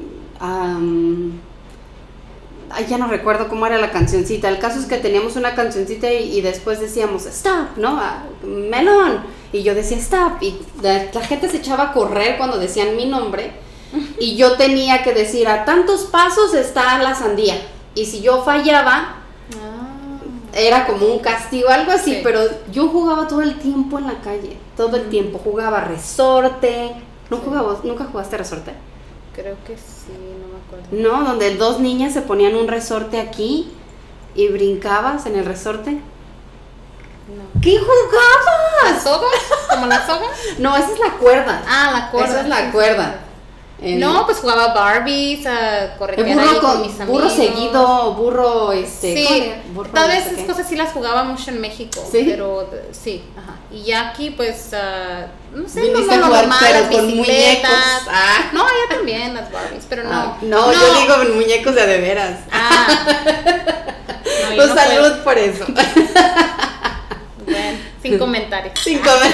[2.70, 4.48] Ay, ya no recuerdo cómo era la cancioncita.
[4.48, 7.98] El caso es que teníamos una cancioncita y, y después decíamos stop, ¿no?
[7.98, 9.22] Ah, melón.
[9.52, 10.42] Y yo decía stop.
[10.42, 13.52] Y la, la gente se echaba a correr cuando decían mi nombre.
[14.20, 17.54] Y yo tenía que decir a tantos pasos está la sandía.
[17.94, 19.14] Y si yo fallaba,
[19.54, 20.18] Ah,
[20.52, 22.16] era como un castigo, algo así.
[22.16, 22.20] Sí.
[22.22, 24.59] Pero yo jugaba todo el tiempo en la calle.
[24.76, 25.38] Todo el tiempo.
[25.38, 26.92] Jugaba resorte.
[27.31, 27.42] ¿No Sí.
[27.46, 28.72] jugabas, ¿Nunca jugaste resorte?
[29.35, 30.47] creo que sí, no.
[30.90, 33.70] No, donde dos niñas se ponían un resorte aquí
[34.35, 35.92] y brincabas en el resorte.
[35.92, 37.61] No.
[37.61, 38.92] ¿Qué jugabas?
[38.92, 39.26] ¿La soga?
[39.70, 40.26] ¿Como la soga?
[40.59, 41.62] No, esa es la cuerda.
[41.66, 42.28] Ah, la cuerda.
[42.28, 43.20] Esa es la cuerda.
[43.80, 47.06] El- No, pues jugaba Barbies, a corretear burro con, con, mis amigos.
[47.08, 49.14] burro seguido, burro este.
[49.14, 52.04] ¿cómo Sí, burro tal no vez esas cosas sí las jugaba mucho en México.
[52.10, 52.24] ¿Sí?
[52.28, 53.54] Pero sí, ajá.
[53.70, 57.70] Y ya aquí, pues, ah, no sé, no, no, jugar, normal, pero las con bicicletas.
[57.70, 58.08] muñecos.
[58.10, 58.50] Ah.
[58.52, 60.10] No, allá también las Barbies, pero no.
[60.12, 62.38] Ah, no, yo digo muñecos de de veras.
[62.50, 63.06] Ah.
[64.28, 65.64] No, yo Pues no salud por eso.
[67.46, 68.78] Bueno, sin comentarios.
[68.78, 69.32] Sin comer.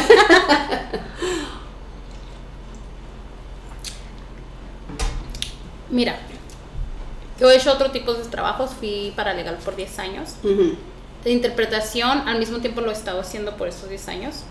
[5.94, 6.16] Mira,
[7.38, 10.34] yo he hecho otro tipo de trabajos, fui paralegal por 10 años.
[10.42, 10.74] Ujú.
[11.22, 14.42] De interpretación, al mismo tiempo lo he estado haciendo por esos 10 años.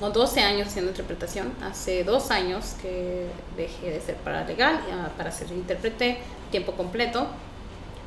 [0.00, 1.52] O 12 años haciendo interpretación.
[1.64, 6.18] Hace dos años que dejé de ser paralegal ah, para ser intérprete
[6.52, 7.26] tiempo completo.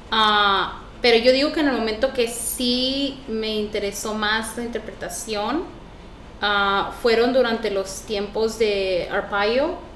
[0.10, 5.64] Ah, pero yo digo que en el momento que sí me interesó más la interpretación,
[6.42, 9.89] ah, fueron durante los tiempos de Arpaio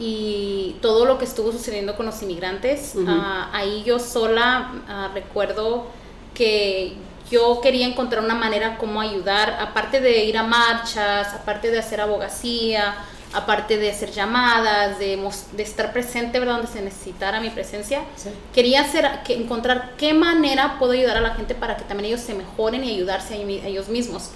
[0.00, 2.94] y todo lo que estuvo sucediendo con los inmigrantes.
[3.06, 5.86] Ah, ahí yo sola ah, recuerdo
[6.32, 6.94] que
[7.30, 12.00] yo quería encontrar una manera como ayudar, aparte de ir a marchas, aparte de hacer
[12.00, 12.94] abogacía,
[13.34, 15.20] aparte de hacer llamadas, de,
[15.58, 16.54] estar presente ¿verdad?
[16.54, 18.00] donde se necesitara mi presencia.
[18.16, 18.30] Sí.
[18.54, 22.22] Quería hacer, que, encontrar qué manera puedo ayudar a la gente para que también ellos
[22.22, 24.30] se mejoren y ayudarse a, ellos- mismos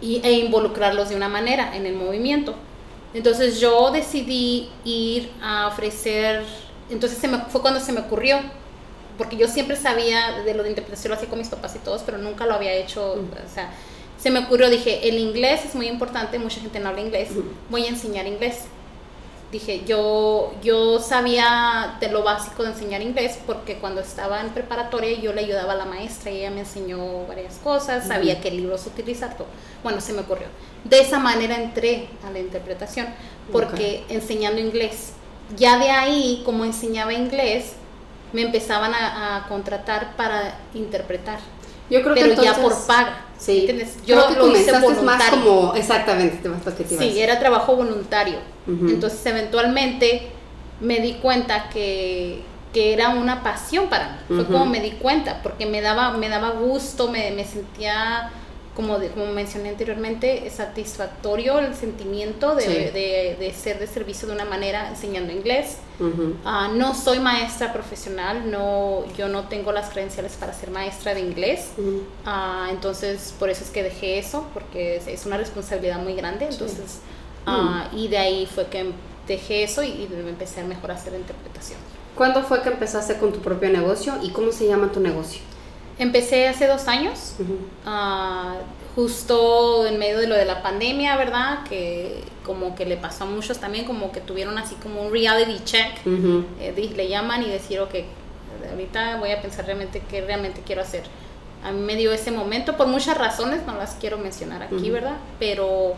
[0.00, 2.54] y, e involucrarlos de una manera en el movimiento.
[3.14, 6.42] Entonces yo decidí ir a ofrecer,
[6.90, 8.40] entonces se me, fue cuando se me ocurrió,
[9.16, 12.02] porque yo siempre sabía de lo de interpretación, lo hacía con mis papás y todos,
[12.02, 13.70] pero nunca lo había hecho, o sea,
[14.18, 17.28] se me ocurrió, dije, el inglés es muy importante, mucha gente no habla inglés,
[17.70, 18.62] voy a enseñar inglés.
[19.54, 25.16] Dije, yo, yo sabía de lo básico de enseñar inglés porque cuando estaba en preparatoria
[25.20, 28.84] yo le ayudaba a la maestra y ella me enseñó varias cosas, sabía qué libros
[28.84, 29.46] utilizar, todo.
[29.84, 30.48] Bueno, se me ocurrió.
[30.82, 33.06] De esa manera entré a la interpretación
[33.52, 35.12] porque enseñando inglés.
[35.56, 37.74] Ya de ahí, como enseñaba inglés,
[38.32, 41.38] me empezaban a, a contratar para interpretar.
[41.90, 43.26] Yo creo pero que entonces, ya por paga.
[43.38, 43.60] Sí.
[43.60, 43.98] ¿entiendes?
[44.06, 45.44] Yo creo que lo hice más voluntario.
[45.44, 48.38] como exactamente, te vas a que te Sí, era trabajo voluntario.
[48.66, 50.28] Entonces, eventualmente
[50.80, 52.42] me di cuenta que,
[52.72, 54.36] que era una pasión para mí.
[54.36, 58.30] Fue como me di cuenta, porque me daba, me daba gusto, me, me sentía,
[58.74, 62.68] como, de- como mencioné anteriormente, satisfactorio el sentimiento de, Sí.
[62.72, 65.76] de- de ser de servicio de una manera enseñando inglés.
[66.00, 66.34] Ujú.
[66.44, 71.20] Ah, no soy maestra profesional, no, yo no tengo las credenciales para ser maestra de
[71.20, 71.68] inglés.
[71.78, 72.02] Ujú.
[72.26, 76.46] Ah, entonces, por eso es que dejé eso, porque es, es una responsabilidad muy grande.
[76.50, 76.98] Entonces,
[77.46, 78.90] ah, y de ahí fue que
[79.28, 81.78] dejé eso y, y empecé a mejor a hacer interpretación.
[82.14, 85.40] ¿Cuándo fue que empezaste con tu propio negocio y cómo se llama tu negocio?
[85.98, 87.56] Empecé hace dos años, Ujú.
[87.86, 88.56] ah,
[88.96, 91.64] justo en medio de lo de la pandemia, ¿verdad?
[91.68, 95.62] Que como que le pasó a muchos también, como que tuvieron así como un reality
[95.64, 96.04] check.
[96.06, 96.44] Ujú.
[96.60, 97.94] eh, di- le llaman y decir, ok,
[98.70, 101.04] ahorita voy a pensar realmente qué realmente quiero hacer.
[101.64, 104.92] A mí me dio ese momento por muchas razones, no las quiero mencionar aquí, Ujú.
[104.92, 105.16] ¿verdad?
[105.38, 105.94] Pero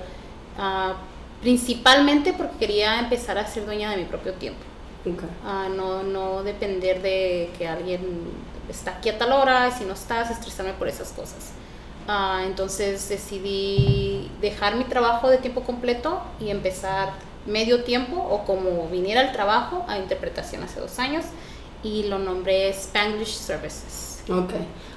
[0.59, 0.95] ah,
[1.43, 4.61] principalmente porque quería empezar a ser dueña de mi propio tiempo.
[5.11, 5.23] Ok.
[5.45, 8.01] Ah, no, no depender de que alguien
[8.69, 11.53] está aquí a tal hora, y si no estás, estresarme por esas cosas.
[12.09, 17.11] Ah, entonces decidí dejar mi trabajo de tiempo completo y empezar
[17.47, 21.25] medio tiempo o como viniera el trabajo a interpretación hace dos años
[21.83, 24.23] y lo nombré Spanglish Services.
[24.29, 24.53] Ok.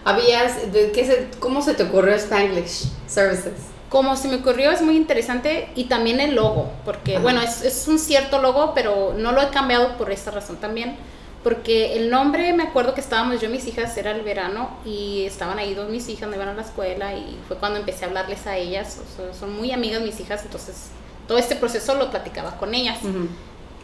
[0.05, 3.53] Habías, de, qué se, ¿cómo se te ocurrió Spanglish Services?
[3.89, 7.23] Como se me ocurrió es muy interesante y también el logo, porque Ajá.
[7.23, 10.95] bueno, es, es un cierto logo, pero no lo he cambiado por esta razón también,
[11.43, 15.23] porque el nombre, me acuerdo que estábamos yo y mis hijas, era el verano y
[15.25, 18.08] estaban ahí dos mis hijas, me iban a la escuela y fue cuando empecé a
[18.10, 20.89] hablarles a ellas, o sea, son muy amigas mis hijas, entonces
[21.28, 22.99] todo este proceso lo platicaba con ellas.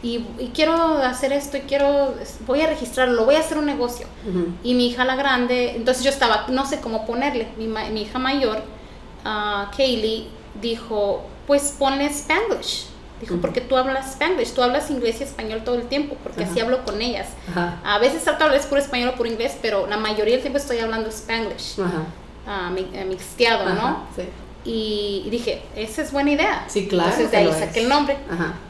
[0.02, 2.14] Y, y quiero hacer esto y quiero,
[2.46, 4.06] voy a registrarlo, voy a hacer un negocio.
[4.62, 7.48] Y mi hija la grande, entonces yo estaba, no sé cómo ponerle.
[7.56, 8.62] Mi hija mayor,
[9.24, 10.28] ah, Kaylee,
[10.60, 12.88] dijo, pues ponle Spanglish.
[13.20, 16.60] Dijo, porque tú hablas Spanglish, tú hablas inglés y español todo el tiempo, porque así
[16.60, 17.28] hablo con ellas.
[17.50, 17.80] Ajá.
[17.84, 20.58] A veces trato de hablar puro español o puro inglés, pero la mayoría del tiempo
[20.58, 22.70] estoy hablando Spanglish, Ajá.
[22.76, 24.06] eh, mixteado, ¿no?
[24.14, 24.22] Sí.
[24.64, 26.64] Y, y dije, esa es buena idea.
[26.66, 28.16] Sí, claro Entonces de ahí saqué el nombre.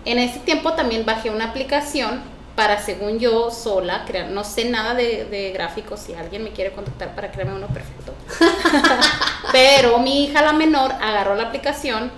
[0.05, 2.21] En ese tiempo también bajé una aplicación
[2.55, 4.29] para, según yo, sola crear.
[4.29, 6.01] No sé nada de, de gráficos.
[6.01, 8.13] Si alguien me quiere contactar para crearme uno, perfecto.
[9.53, 12.11] Pero mi hija, la menor, agarró la aplicación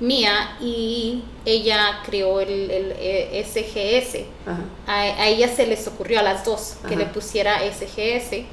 [0.00, 4.24] mía y ella creó el, el, eh, SGS.
[4.86, 6.96] A, a ella se les ocurrió a las dos que Ajá.
[6.96, 8.44] le pusiera SGS,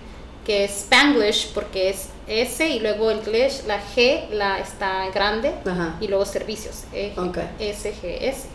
[0.46, 5.54] que es Spanglish, porque es S y luego el Glitch, la G la está grande
[5.66, 5.98] Ajá.
[6.00, 7.38] y luego servicios, E, Ok.
[7.60, 8.48] S, G, S.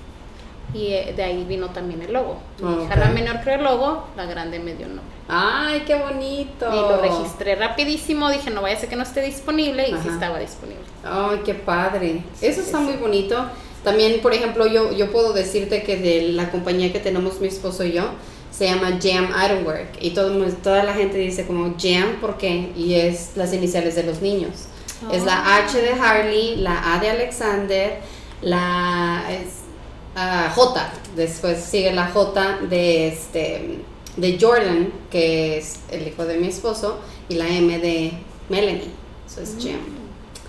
[0.74, 2.38] Y eh, de ahí vino también el logo.
[2.60, 5.14] Mi hija la menor creó el logo, la grande me dio el nombre.
[5.28, 6.66] Ay, qué bonito.
[6.70, 10.08] Y lo registré rapidísimo, dije no vaya a ser que no esté disponible y sí
[10.08, 10.84] estaba disponible.
[11.04, 12.22] Ay, qué padre.
[12.40, 12.84] Eso está sí.
[12.84, 13.46] muy bonito.
[13.84, 17.84] También, por ejemplo, yo, yo puedo decirte que de la compañía que tenemos mi esposo
[17.84, 18.02] y yo,
[18.50, 19.98] se llama Jam Ironwork.
[20.00, 20.30] Y todo,
[20.62, 22.72] toda la gente dice como Jam, ¿por qué?
[22.76, 24.66] Y es las iniciales de los niños.
[25.12, 25.64] Es la Ah.
[25.64, 28.00] H de Harley, la A de Alexander,
[28.42, 29.67] la es,
[30.54, 30.92] J.
[31.16, 33.78] Después sigue la J de, este,
[34.16, 38.12] de Jordan, que es el hijo de mi esposo, y la M de
[38.48, 38.90] Melanie.
[39.26, 39.80] Eso es Jam.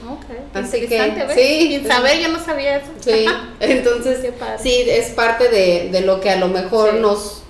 [0.09, 1.67] Ok, Así interesante, que, sí.
[1.75, 2.87] Sin saber, yo no sabía eso.
[3.01, 3.25] Sí,
[3.59, 4.19] entonces
[4.61, 6.97] sí, es parte de, de lo que a lo mejor Sí.
[7.01, 7.41] nos,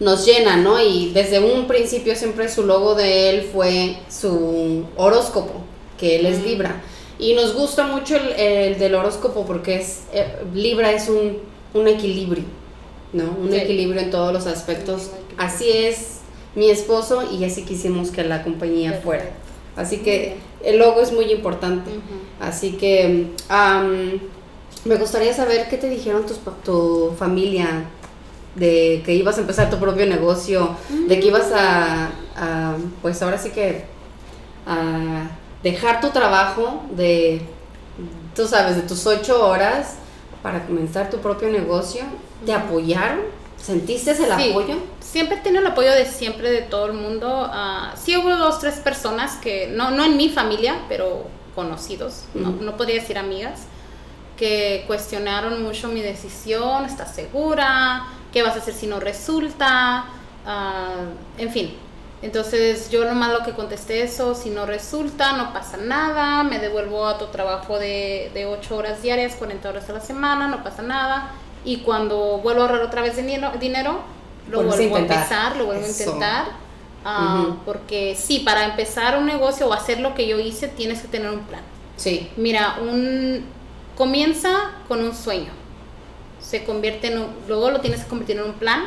[0.00, 0.80] nos llena, ¿no?
[0.82, 5.62] Y desde un principio siempre su logo de él fue su horóscopo,
[5.98, 6.44] que él es Mm.
[6.44, 6.82] Libra.
[7.18, 11.38] Y nos gusta mucho el, el del horóscopo porque es eh, Libra es un,
[11.74, 12.44] un equilibrio,
[13.12, 13.24] ¿no?
[13.40, 13.56] Un Sí.
[13.58, 15.10] equilibrio en todos los aspectos.
[15.36, 16.20] Así es
[16.54, 19.04] mi esposo y así quisimos que la compañía Perfecto.
[19.06, 19.24] fuera.
[19.76, 21.90] Así que el logo es muy importante.
[22.40, 23.26] Así que
[24.84, 27.84] me gustaría saber qué te dijeron tus, tu familia
[28.54, 30.76] de que ibas a empezar tu propio negocio,
[31.08, 33.84] de que ibas a, a, pues ahora sí que
[34.66, 35.28] a
[35.62, 37.40] dejar tu trabajo de,
[38.36, 39.96] tú sabes, de tus ocho horas
[40.44, 42.04] para comenzar tu propio negocio.
[42.44, 43.20] ¿Te apoyaron?
[43.56, 44.50] ¿Sentiste el Sí.
[44.50, 44.76] apoyo?
[45.00, 47.48] Siempre he tenido el apoyo de siempre de todo el mundo.
[47.50, 52.50] Ah, sí hubo dos, tres personas que, no, no en mi familia, pero conocidos, no,
[52.50, 53.62] no podría decir amigas,
[54.36, 58.04] que cuestionaron mucho mi decisión, ¿estás segura?
[58.30, 60.04] ¿Qué vas a hacer si no resulta?
[60.44, 61.04] Ah,
[61.38, 61.74] en fin.
[62.24, 67.06] Entonces yo nomás lo que contesté eso, si no resulta, no pasa nada, me devuelvo
[67.06, 70.80] a tu trabajo de, de 8 horas diarias, 40 horas a la semana, no pasa
[70.80, 71.32] nada.
[71.66, 74.00] Y cuando vuelvo a ahorrar otra vez dinero, dinero
[74.48, 75.22] lo Vuelves a vuelvo a, intentar.
[75.22, 76.02] empezar, lo vuelvo Eso.
[76.02, 76.46] a intentar.
[77.04, 77.56] Ujú.
[77.66, 81.28] Porque sí, para empezar un negocio o hacer lo que yo hice, tienes que tener
[81.30, 81.60] un plan.
[81.98, 82.30] Sí.
[82.38, 83.44] Mira, un
[83.98, 85.52] comienza con un sueño.
[86.40, 88.84] Se convierte en un, luego lo tienes que convertir en un plan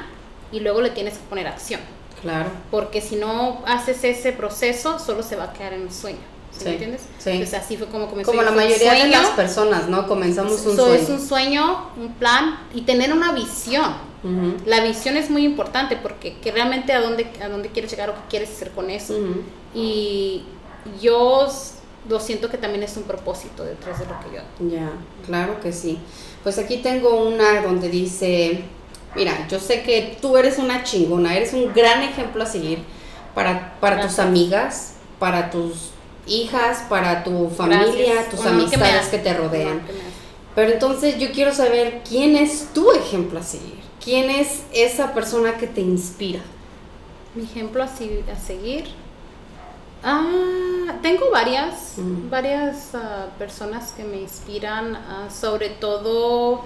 [0.52, 1.82] y luego le tienes que poner acción.
[2.22, 2.50] Claro.
[2.72, 6.18] Porque si no haces ese proceso, solo se va a quedar en un sueño.
[6.52, 7.02] ¿Sí, Sí, me entiendes?
[7.20, 7.30] sí.
[7.30, 8.32] Entonces así fue como comenzó.
[8.32, 9.22] Como la mayoría de sueño.
[9.22, 10.08] las personas, ¿no?
[10.08, 10.94] Comenzamos un So, sueño.
[11.04, 13.94] Es un sueño, un plan y tener una visión.
[14.24, 14.56] Ujú.
[14.66, 18.14] La visión es muy importante porque que realmente a dónde, a dónde quieres llegar o
[18.14, 19.14] qué quieres hacer con eso.
[19.14, 19.42] Ujú.
[19.76, 20.44] Y
[21.00, 21.48] yo
[22.10, 24.72] lo siento que también es un propósito detrás de lo que yo hago.
[24.72, 24.90] Ya,
[25.28, 26.00] claro que sí.
[26.42, 28.64] Pues aquí tengo una donde dice,
[29.18, 32.80] mira, yo sé que tú eres una chingona, eres un gran ejemplo a seguir
[33.36, 35.90] para, para tus amigas, para tus
[36.28, 38.30] hijas, para tu familia, Gracias.
[38.30, 39.80] tus amistades que te rodean.
[39.86, 39.94] Que.
[40.56, 43.78] Pero entonces yo quiero saber quién es tu ejemplo a seguir.
[44.04, 46.40] ¿Quién es esa persona que te inspira?
[47.36, 48.86] Mi ejemplo a seguir.
[50.04, 52.30] Ah, tengo varias, Mm.
[52.30, 56.62] varias ah, personas que me inspiran, ah, sobre todo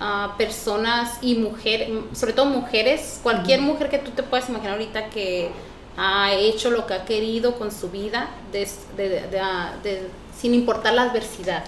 [0.00, 5.10] ah, personas y mujeres, sobre todo mujeres, cualquier mujer que tú te puedas imaginar ahorita
[5.10, 5.50] que
[5.96, 9.40] ha hecho lo que ha querido con su vida, des- de- de- de-
[9.82, 10.08] de-
[10.38, 11.64] sin importar la adversidad.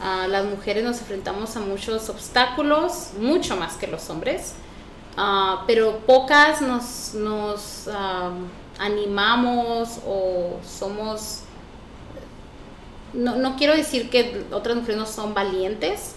[0.00, 4.54] Ah, las mujeres nos enfrentamos a muchos obstáculos, mucho más que los hombres,
[5.66, 7.88] pero pocas nos, nos
[8.78, 11.40] animamos o somos...
[13.12, 16.14] No, no quiero decir que otras mujeres no son valientes,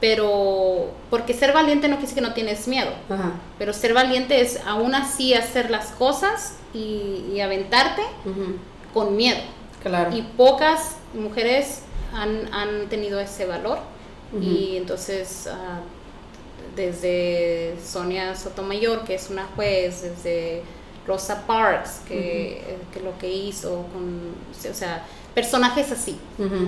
[0.00, 2.90] pero porque ser valiente no quiere decir que no tienes miedo.
[3.08, 3.32] Ajá.
[3.58, 8.02] Pero ser valiente es aún así hacer las cosas y, y aventarte
[8.94, 9.40] con miedo.
[9.82, 10.14] Claro.
[10.16, 11.82] Y pocas mujeres
[12.14, 13.78] han, han tenido ese valor.
[14.40, 15.80] Y entonces, ah,
[16.76, 20.62] desde Sonia Sotomayor, que es una juez, desde
[21.10, 24.34] Rosa Parks, que, que lo que hizo con,
[24.70, 25.04] o sea,
[25.34, 26.18] personajes así.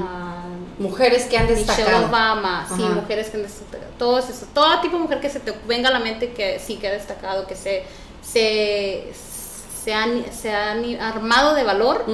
[0.02, 0.44] Ah,
[0.78, 2.06] Mujeres que han Michelle destacado.
[2.08, 5.52] Obama, sí, mujeres que han destacado, todo eso, todo tipo de mujer que se te
[5.66, 7.84] venga a la mente que sí que ha destacado, que se,
[8.22, 9.12] se,
[9.84, 12.04] se han, se han armado de valor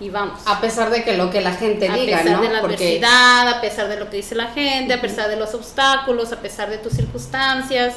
[0.00, 0.40] y vamos.
[0.46, 2.42] A pesar de que lo que la gente a diga, pesar ¿no?
[2.42, 5.36] de la Porque adversidad, a pesar de lo que dice la gente, a pesar de
[5.36, 7.94] los obstáculos, a pesar de tus circunstancias,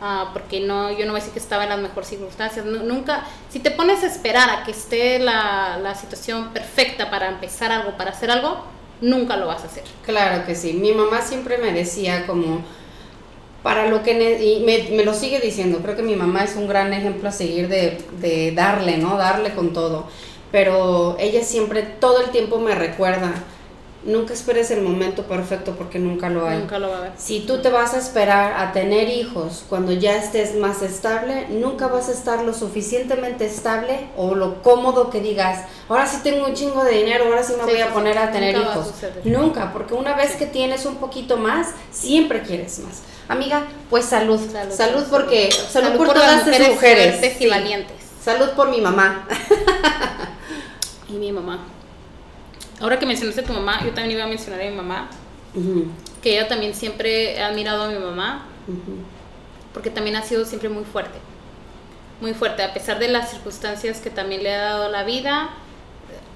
[0.00, 2.84] ah, porque no, yo no voy a decir que estaba en las mejores circunstancias, nu-
[2.84, 7.72] nunca, si te pones a esperar a que esté la, la situación perfecta para empezar
[7.72, 8.64] algo, para hacer algo,
[9.00, 9.84] nunca lo vas a hacer.
[10.04, 10.74] Claro que sí.
[10.74, 12.64] Mi mamá siempre me decía como
[13.62, 15.80] para lo que y me, me lo sigue diciendo.
[15.82, 19.16] Creo que mi mamá es un gran ejemplo a seguir de, de darle, ¿no?
[19.16, 20.08] Darle con todo.
[20.52, 23.32] pero ella siempre, todo el tiempo me recuerda,
[24.04, 26.58] nunca esperes el momento perfecto porque nunca lo hay.
[26.58, 27.12] Nunca lo va a ver.
[27.16, 31.86] Si tú te vas a esperar a tener hijos cuando ya estés más estable, nunca
[31.88, 36.54] vas a estar lo suficientemente estable o lo cómodo que digas, ahora sí tengo un
[36.54, 38.94] chingo de dinero, ahora sí me Sí, voy a poner a tener Nunca a hijos.
[39.24, 43.02] Nunca, porque una vez que tienes un poquito más, siempre quieres más.
[43.28, 44.38] Amiga, pues salud.
[44.52, 47.10] Salud, Salud, porque salud, por, las todas esas mujeres.
[47.16, 47.50] fuertes y Sí.
[47.50, 47.96] valientes.
[48.22, 49.26] Salud por mi mamá.
[51.08, 51.58] Y mi mamá.
[52.80, 55.08] Ahora que mencionaste a tu mamá, yo también iba a mencionar a mi mamá,
[56.22, 58.46] que ella también siempre ha admirado a mi mamá,
[59.72, 61.18] porque también ha sido siempre muy fuerte.
[62.20, 65.50] Muy fuerte, a pesar de las circunstancias que también le ha dado la vida,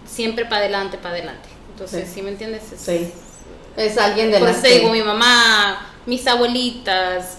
[0.06, 1.48] siempre para adelante, para adelante.
[1.72, 2.14] Entonces, Sí.
[2.16, 2.72] ¿sí, me entiendes?
[2.72, 3.12] Es, Sí.
[3.76, 7.37] Es alguien de eso te que- digo, mi mamá, mis abuelitas,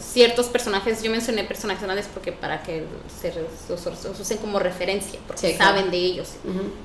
[0.00, 2.84] ciertos personajes, yo mencioné personajes grandes porque para que
[3.20, 5.76] se los, los usen como referencia, porque Sí, claro.
[5.76, 6.30] saben de ellos.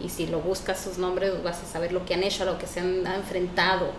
[0.03, 2.67] Y si lo buscas sus nombres, vas a saber lo que han hecho, lo que
[2.67, 3.91] se han, han enfrentado.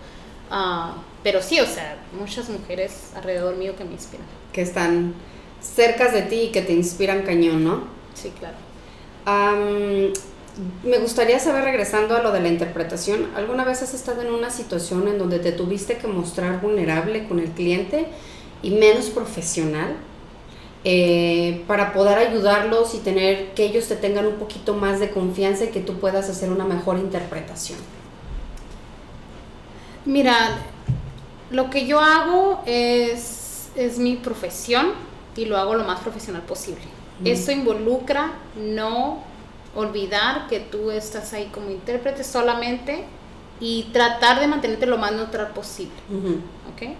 [0.51, 4.25] Ah, pero sí, o sea, muchas mujeres alrededor mío que me inspiran.
[4.51, 5.13] que están
[5.61, 7.83] cerca de ti y que te inspiran cañón, ¿no?
[8.13, 8.55] Sí, claro.
[9.25, 10.11] Am,
[10.83, 14.51] me gustaría saber, regresando a lo de la interpretación, ¿alguna vez has estado en una
[14.51, 18.05] situación en donde te tuviste que mostrar vulnerable con el cliente
[18.63, 19.95] y menos profesional
[20.85, 25.65] eh, para poder ayudarlos y tener que ellos te tengan un poquito más de confianza
[25.65, 27.77] y que tú puedas hacer una mejor interpretación?
[30.05, 30.57] Mira,
[31.51, 34.91] lo que yo hago es, es mi profesión
[35.37, 36.83] y lo hago lo más profesional posible.
[37.23, 39.23] Eso involucra no
[39.75, 43.05] olvidar que tú estás ahí como intérprete solamente
[43.59, 45.93] y tratar de mantenerte lo más neutral posible.
[46.09, 46.39] Ujú.
[46.73, 46.95] ¿ok?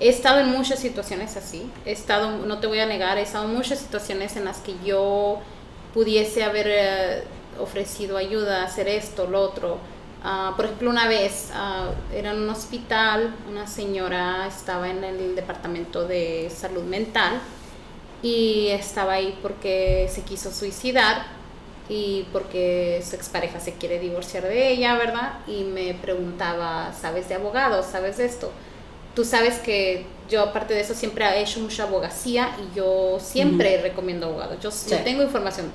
[0.00, 3.44] He estado en muchas situaciones así, he estado, no te voy a negar, he estado
[3.44, 5.40] en muchas situaciones en las que yo
[5.92, 7.24] pudiese haber eh,
[7.58, 9.76] ofrecido ayuda, hacer esto, lo otro.
[10.24, 15.36] Ah, por ejemplo, una vez ah, era en un hospital, una señora estaba en el
[15.36, 17.38] departamento de salud mental
[18.22, 21.26] y estaba ahí porque se quiso suicidar
[21.90, 25.40] y porque su expareja se quiere divorciar de ella, ¿verdad?
[25.46, 27.84] Y me preguntaba, ¿sabes de abogados?
[27.84, 28.50] ¿Sabes de esto?
[29.14, 33.80] Tú sabes que yo aparte de eso siempre he hecho mucha abogacía y yo siempre
[33.82, 34.58] recomiendo abogados.
[34.62, 34.70] Yo,
[35.04, 35.72] tengo información.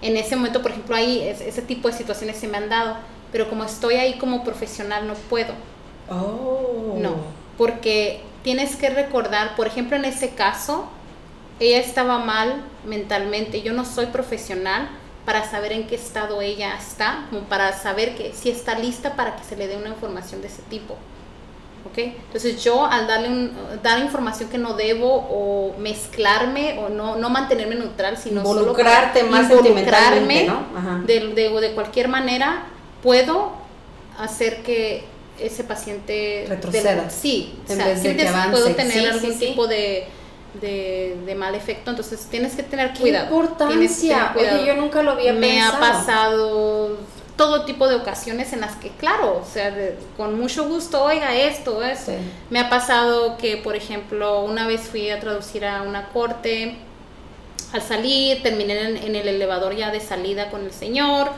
[0.00, 2.96] En ese momento, por ejemplo, ahí es- ese tipo de situaciones se me han dado,
[3.30, 5.52] pero como estoy ahí como profesional no puedo.
[6.10, 6.96] Oh.
[6.98, 7.14] No,
[7.56, 10.86] porque tienes que recordar, por ejemplo, en ese caso,
[11.60, 13.62] ella estaba mal mentalmente.
[13.62, 14.88] Yo no soy profesional
[15.24, 19.36] para saber en qué estado ella está, como para saber que si está lista para
[19.36, 20.96] que se le dé una información de ese tipo.
[21.84, 21.98] ¿Ok?
[21.98, 23.52] Entonces yo al darle un-
[23.82, 29.20] dar información que no debo o mezclarme o no, no mantenerme neutral, sino solo Involucrarte
[29.20, 30.62] para más sentimentalmente, ¿no?
[30.78, 31.02] Ajá.
[31.04, 32.64] de, de, de cualquier manera
[33.02, 33.52] puedo
[34.18, 35.04] hacer que
[35.40, 36.94] ese paciente Retroceda.
[36.94, 38.50] del- sí, En o sea, vez de que avance.
[38.50, 39.46] puedo tener Sí, algún sí, sí.
[39.46, 40.06] tipo de,
[40.60, 43.26] de, de mal efecto, entonces tienes que tener ¡Qué cuidado.
[43.28, 44.32] tienes que tener importancia!
[44.34, 44.58] cuidado.
[44.60, 45.76] Oye, yo nunca lo había Me pensado.
[45.76, 46.96] ha pasado
[47.36, 51.34] todo tipo de ocasiones en las que, claro, o sea, de- con mucho gusto, oiga
[51.34, 51.80] esto.
[51.96, 52.12] Sí.
[52.50, 56.76] Me ha pasado que, por ejemplo, una vez fui a traducir a una corte,
[57.72, 61.30] al salir, terminé en, en el elevador ya de salida con el señor,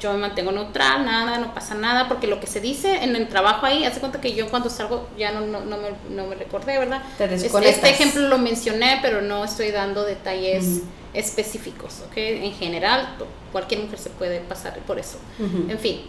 [0.00, 3.28] yo me mantengo neutral, nada, no pasa nada, porque lo que se dice en el
[3.28, 6.34] trabajo ahí, hace cuenta que yo cuando salgo ya no, no, no me, no me
[6.34, 7.02] recordé, ¿verdad?
[7.18, 7.68] Te Este-.
[7.68, 10.84] Este ejemplo lo mencioné, pero no estoy dando detalles Ujú.
[11.14, 12.16] específicos, ¿ok?
[12.16, 13.16] En general,
[13.52, 15.18] cualquier mujer se puede pasar por eso.
[15.38, 16.00] En fin.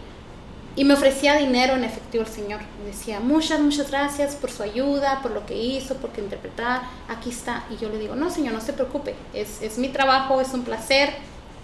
[0.74, 2.62] Y me ofrecía dinero en efectivo el señor.
[2.82, 6.84] Me decía, muchas, muchas gracias por su ayuda, por lo que hizo, por que interpretar.
[7.10, 7.66] Aquí está.
[7.70, 9.16] Y yo le digo, no, señor, no se preocupe.
[9.34, 11.14] Es, es mi trabajo, es un placer.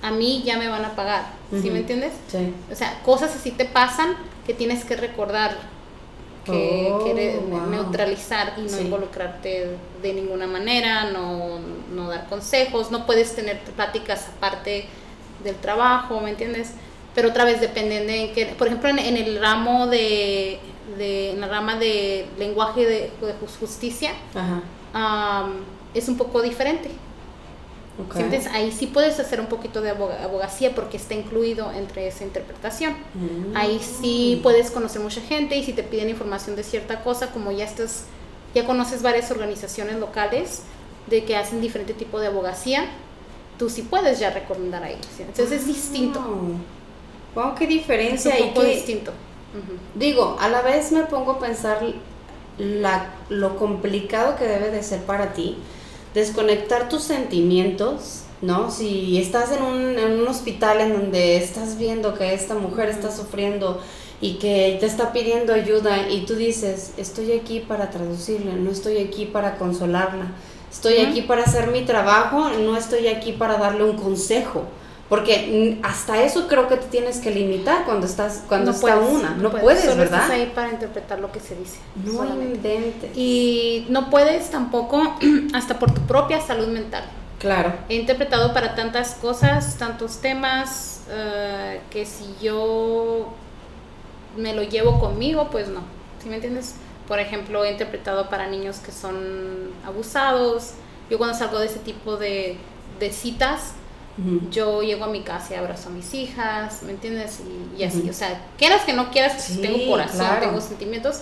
[0.01, 1.25] A mí ya me van a pagar.
[1.49, 2.13] ¿Sí me entiendes?
[2.27, 2.53] Sí.
[2.71, 5.55] O sea, cosas así te pasan que tienes que recordar
[6.45, 7.65] que, Oh, que eres- wow.
[7.67, 8.81] neutralizar y no Sí.
[8.81, 11.59] involucrarte de ninguna manera, no,
[11.93, 14.85] no dar consejos, no puedes tener pláticas aparte
[15.43, 16.71] del trabajo, ¿me entiendes?
[17.15, 20.59] Pero otra vez dependen de en qué, por ejemplo, en, en el ramo de,
[20.97, 24.61] de- en la rama de lenguaje de, de jus- justicia, Ajá.
[24.93, 25.55] am,
[25.93, 26.89] es un poco diferente.
[28.53, 32.93] Ahí sí puedes hacer un poquito de aboga- abogacía porque está incluido entre esa interpretación.
[33.15, 33.55] Mm.
[33.55, 37.51] Ahí sí puedes conocer mucha gente y si te piden información de cierta cosa, como
[37.51, 38.03] ya estás,
[38.53, 40.61] ya conoces varias organizaciones locales
[41.09, 42.85] de que hacen diferente tipo de abogacía,
[43.57, 44.97] tú sí puedes ya recomendar ahí.
[45.15, 45.23] ¿sí?
[45.23, 46.19] Entonces es distinto.
[47.33, 48.35] Wow, qué Es diferencia.
[48.35, 49.11] un y poco qué- distinto.
[49.95, 51.79] Digo, a la vez me pongo a pensar
[52.59, 55.57] la, lo complicado que debe de ser para ti
[56.17, 58.71] desconectar tus sentimientos, ¿no?
[58.71, 63.15] Si estás en un, en un hospital en donde estás viendo que esta mujer está
[63.15, 63.79] sufriendo
[64.19, 68.97] y que te está pidiendo ayuda y tú dices, estoy aquí para traducirle, no estoy
[68.97, 70.31] aquí para consolarla,
[70.71, 74.63] estoy aquí para hacer mi trabajo, no estoy aquí para darle un consejo.
[75.09, 79.35] Porque hasta eso creo que te tienes que limitar cuando estás cuando está una.
[79.35, 80.23] No, puedes, Solo ¿verdad?
[80.23, 81.77] Estás ahí para interpretar lo que se dice.
[82.03, 83.15] No inventes.
[83.15, 85.15] Y no puedes tampoco,
[85.53, 87.05] hasta por tu propia salud mental.
[87.39, 87.73] Claro.
[87.87, 93.33] He interpretado para tantas cosas, tantos temas, eh, que si yo
[94.35, 95.81] me lo llevo conmigo, pues no.
[96.21, 96.75] ¿Sí me entiendes?
[97.07, 100.71] Por ejemplo, he interpretado para niños que son abusados.
[101.09, 102.57] Yo cuando salgo de ese tipo de,
[102.99, 103.73] de citas,
[104.51, 107.39] Yo llego a mi casa y abrazo a mis hijas, ¿me entiendes?
[107.77, 110.41] Y, y así, o sea, quieras que no quieras, Sí, tengo corazón, claro.
[110.47, 111.21] tengo sentimientos,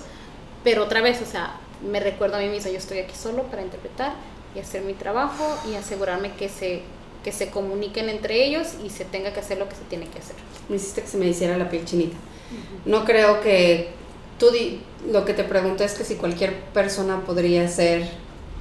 [0.63, 1.57] pero otra vez, o sea,
[1.91, 4.13] me recuerdo a mí misma, yo estoy aquí solo para interpretar
[4.55, 6.83] y hacer mi trabajo y asegurarme que se,
[7.23, 10.19] que se comuniquen entre ellos y se tenga que hacer lo que se tiene que
[10.19, 10.35] hacer.
[10.69, 12.15] Me hiciste que se me hiciera la piel chinita.
[12.85, 13.89] No creo que
[14.39, 14.81] tú di-
[15.11, 18.09] lo que te pregunto es que si cualquier persona podría ser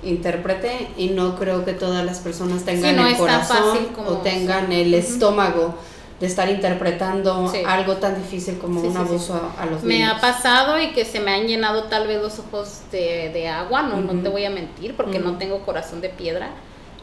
[0.04, 4.70] intérprete y no creo que todas las personas tengan no el corazón como- o tengan
[4.72, 5.74] el estómago
[6.20, 7.58] de estar interpretando Sí.
[7.66, 9.04] algo tan difícil como Sí, un sí, sí.
[9.08, 10.14] abuso a, a los Me niños.
[10.16, 13.82] ha pasado y que se me han llenado tal vez los ojos de, de agua,
[13.82, 14.22] no, no Ujú.
[14.22, 15.30] te voy a mentir porque Ujú.
[15.32, 16.50] no tengo corazón de piedra.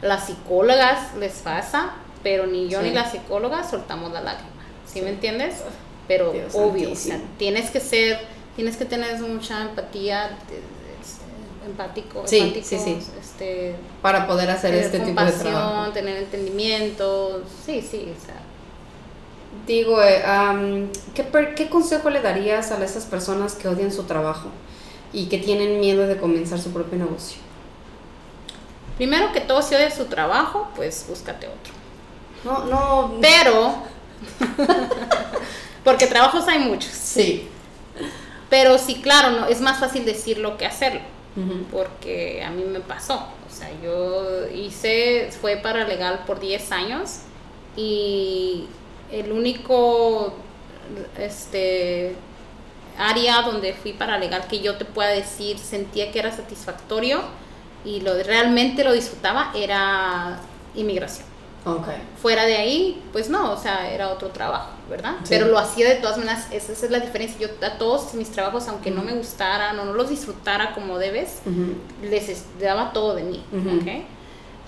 [0.02, 1.91] Las psicólogas les pasa,
[2.24, 2.88] pero ni yo Sí.
[2.88, 4.49] ni la psicóloga soltamos la lágrima,
[4.86, 5.02] ¿sí, Sí.
[5.02, 5.56] me entiendes?
[6.08, 8.20] Pero Dios obvio, o sea, tienes que ser,
[8.56, 10.80] tienes que tener mucha empatía, de-
[11.66, 12.97] empático, Sí, empático, sí, sí.
[13.20, 15.91] este, para poder hacer tener este tipo de trabajo.
[15.93, 18.36] tener entendimiento, sí, sí, o sea,
[19.68, 24.03] Digo, eh, am, ¿qué, per- ¿qué consejo le darías a esas personas que odian su
[24.03, 24.47] trabajo
[25.14, 27.38] y que tienen miedo de comenzar su propio negocio?
[28.97, 31.74] primero que todo si odias su trabajo, pues búscate otro.
[32.43, 33.76] No, no, Pero,
[35.84, 36.91] porque trabajos hay muchos.
[36.91, 37.47] sí.
[38.49, 40.99] Pero sí, claro, no, es más fácil decirlo que hacerlo.
[41.71, 43.27] Porque a mí me pasó.
[43.47, 47.19] O sea, yo hice, fue para legal por 10 años
[47.75, 48.67] y
[49.11, 50.34] el único
[51.17, 52.15] este
[52.97, 57.21] área donde fui para legal que yo te pueda decir sentía que era satisfactorio
[57.86, 60.39] y lo realmente lo disfrutaba era
[60.75, 61.30] inmigración.
[61.64, 61.88] Ok.
[62.22, 65.16] Fuera de ahí, pues no, o sea, era otro trabajo, ¿verdad?
[65.20, 65.28] Sí.
[65.30, 67.38] Pero lo hacía de todas maneras, esa, esa es la diferencia.
[67.39, 71.39] Yo a todos mis trabajos, aunque no me gustaran o no los disfrutara como debes,
[72.01, 73.43] les es- daba todo de mí.
[73.53, 74.05] ¿ok?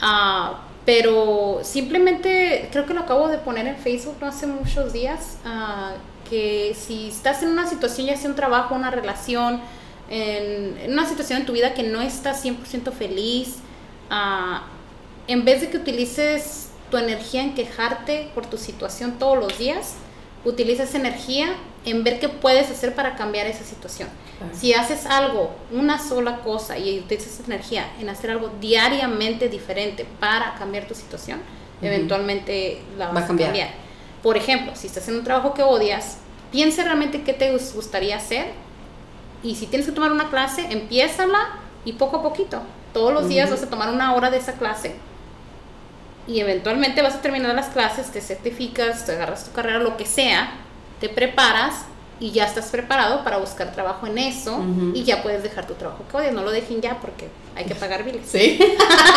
[0.02, 5.38] Ah, pero simplemente, creo que lo acabo de poner en Facebook no hace muchos días,
[5.46, 5.94] ah,
[6.30, 9.62] que si estás en una situación, ya sea un trabajo, una relación,
[10.10, 13.56] en, en una situación en tu vida que no estás 100% feliz,
[14.10, 14.64] ah,
[15.28, 19.96] en vez de que utilices tu energía en quejarte por tu situación todos los días,
[20.46, 24.10] utiliza esa energía en ver qué puedes hacer para cambiar esa situación.
[24.38, 24.54] Claro.
[24.56, 30.06] Si haces algo, una sola cosa y utilizas esa energía en hacer algo diariamente diferente
[30.20, 31.40] para cambiar tu situación,
[31.82, 33.50] eventualmente la vas Va a cambiar.
[33.50, 33.70] cambiar.
[34.22, 36.18] Por ejemplo, si estás en un trabajo que odias,
[36.52, 38.46] piensa realmente qué te gus- gustaría hacer
[39.42, 42.62] y si tienes que tomar una clase, empiézala y poco a poquito.
[42.94, 44.94] Todos los días vas a tomar una hora de esa clase
[46.28, 50.06] y eventualmente vas a terminar las clases, te certificas, te agarras tu carrera, lo que
[50.06, 50.52] sea,
[51.00, 51.86] te preparas
[52.20, 54.64] y ya estás preparado para buscar trabajo en eso
[54.94, 56.32] y ya puedes dejar tu trabajo que odias.
[56.32, 58.26] No lo dejen ya porque hay que pagar biles.
[58.26, 58.58] Sí.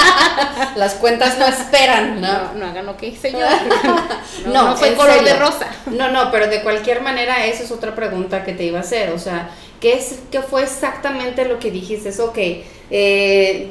[0.76, 2.54] Las cuentas no esperan, No, ¿no?
[2.54, 3.38] no hagan lo que hice yo.
[4.46, 5.68] No, No, no fue color de rosa.
[5.86, 9.10] No, no, pero de cualquier manera esa es otra pregunta que te iba a hacer.
[9.10, 9.50] O sea,
[9.80, 12.08] ¿qué, es, qué fue exactamente lo que dijiste?
[12.08, 12.38] Es, ok,
[12.90, 13.70] eh,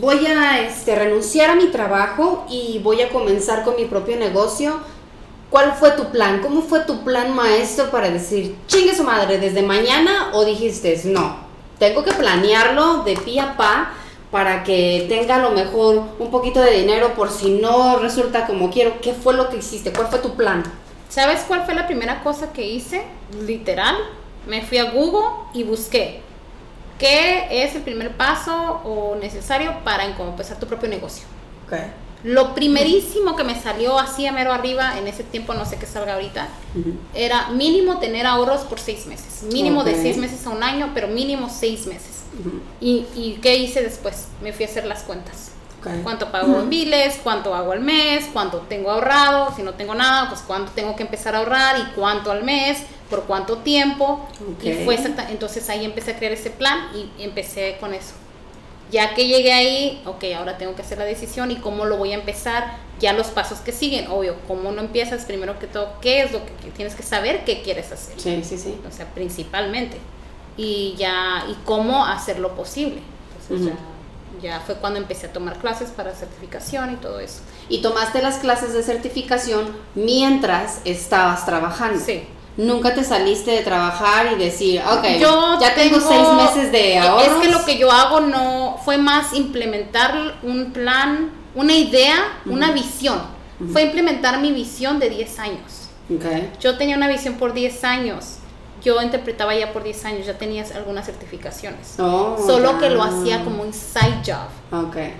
[0.00, 4.78] voy a este, renunciar a mi trabajo y voy a comenzar con mi propio negocio.
[5.50, 6.40] ¿Cuál fue tu plan?
[6.40, 10.30] ¿Cómo fue tu plan maestro para decir, chingue su madre, desde mañana?
[10.34, 11.36] ¿O dijiste, no,
[11.78, 13.92] tengo que planearlo de pie a pa
[14.30, 18.70] para que tenga a lo mejor un poquito de dinero por si no resulta como
[18.70, 19.00] quiero?
[19.00, 19.92] ¿Qué fue lo que hiciste?
[19.92, 20.62] ¿Cuál fue tu plan?
[21.08, 23.04] ¿Sabes cuál fue la primera cosa que hice?
[23.46, 23.94] Literal,
[24.46, 26.25] me fui a Google y busqué
[26.98, 31.24] qué es el primer paso o necesario para empezar tu propio negocio.
[31.66, 31.92] Okay.
[32.24, 35.86] Lo primerísimo que me salió así a mero arriba, en ese tiempo no sé qué
[35.86, 36.48] salga ahorita,
[37.14, 39.44] era mínimo tener ahorros por seis meses.
[39.52, 42.22] Mínimo de seis meses a un año, pero mínimo seis meses.
[42.80, 44.26] ¿Y, ¿Y qué hice después?
[44.42, 45.52] Me fui a hacer las cuentas.
[46.02, 47.20] ¿Cuánto pago en biles?
[47.22, 48.28] ¿Cuánto hago al mes?
[48.32, 49.54] ¿Cuánto tengo ahorrado?
[49.54, 52.78] Si no tengo nada, pues cuánto tengo que empezar a ahorrar y cuánto al mes,
[53.10, 54.26] por cuánto tiempo.
[54.62, 54.84] Y Ok.
[54.84, 58.14] fue exacta, entonces ahí empecé a crear ese plan y empecé con eso.
[58.90, 62.12] Ya que llegué ahí, ok, ahora tengo que hacer la decisión y cómo lo voy
[62.12, 66.22] a empezar, ya los pasos que siguen, obvio, cómo no empiezas primero que todo, qué
[66.22, 68.18] es lo que tienes que saber qué quieres hacer.
[68.18, 68.78] Sí, sí, sí.
[68.88, 69.98] O sea, principalmente.
[70.56, 73.02] Y ya, y cómo hacerlo posible.
[73.42, 73.74] Entonces
[74.40, 77.40] ya, ya fue cuando empecé a tomar clases para certificación y todo eso.
[77.68, 82.00] Y tomaste las clases de certificación mientras estabas trabajando.
[82.00, 82.22] Sí.
[82.56, 87.26] Nunca te saliste de trabajar y decir, ok, Yo ya tengo, seis meses de ahorros.
[87.26, 92.72] Es que lo que yo hago no fue más implementar un plan, una idea, una
[92.72, 93.20] visión.
[93.72, 95.88] Fue implementar mi visión de 10 años.
[96.14, 96.52] Okay.
[96.60, 98.35] Yo tenía una visión por 10 años.
[98.82, 101.94] Yo interpretaba ya por 10 años, ya tenía algunas certificaciones.
[101.98, 104.48] Oh, Solo que lo hacía como un side job,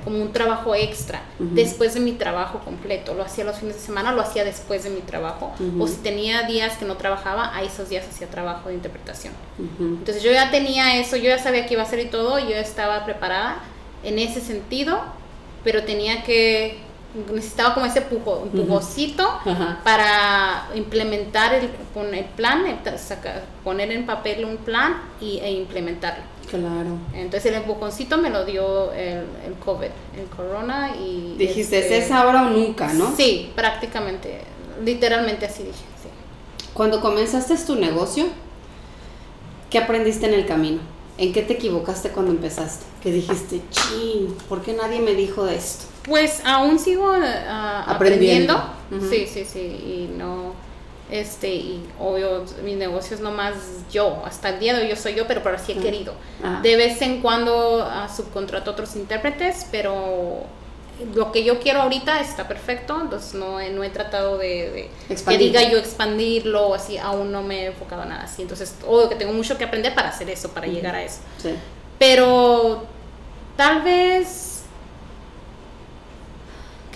[0.05, 3.15] como un trabajo extra, después de mi trabajo completo.
[3.15, 5.53] Lo hacía los fines de semana, lo hacía después de mi trabajo.
[5.81, 9.33] O si tenía días que no trabajaba, a esos días hacía trabajo de interpretación.
[9.81, 12.55] Entonces yo ya tenía eso, yo ya sabía que iba a hacer y todo, yo
[12.57, 13.59] estaba preparada
[14.05, 15.01] en ese sentido,
[15.65, 16.79] pero tenía que,
[17.33, 19.81] necesitaba como ese pujo, empujocito Ajá.
[19.85, 21.71] para implementar el,
[22.15, 26.23] el plan, el tra- saca- poner en papel un plan y, e implementarlo.
[26.51, 26.99] Claro.
[27.13, 31.35] Entonces el empujoncito me lo dio el, el COVID, el corona y...
[31.37, 33.15] Dijiste, este, ¿es ahora o nunca, no?
[33.17, 34.43] Sí, prácticamente,
[34.85, 36.09] literalmente así dije, sí.
[36.73, 38.27] Cuando comenzaste tu negocio,
[39.71, 40.79] ¿qué aprendiste en el camino?
[41.19, 42.85] ¿En qué te equivocaste cuando empezaste?
[43.03, 45.87] Que dijiste, chin, ¿por qué nadie me dijo de esto?
[46.07, 48.63] Pues aún sigo ah, Aprendiendo.
[49.11, 49.61] Sí, sí, sí.
[49.61, 50.53] Y no,
[51.11, 53.55] este, y obvio, mi negocio es nomás
[53.93, 54.23] yo.
[54.25, 55.83] Hasta el día de hoy yo soy yo, pero por así he Ah.
[55.83, 56.15] querido.
[56.45, 56.61] Ah.
[56.63, 60.45] De vez en cuando ah, subcontrato a otros intérpretes, pero
[61.15, 62.99] lo que yo quiero ahorita está perfecto.
[63.01, 66.99] Entonces no he, no he tratado de, de que diga yo expandirlo o así.
[66.99, 68.43] Aún no me he enfocado en nada así.
[68.43, 71.19] Entonces, obvio que tengo mucho que aprender para hacer eso, para llegar a eso.
[71.43, 71.51] Sí.
[71.99, 72.85] Pero
[73.57, 74.46] tal vez...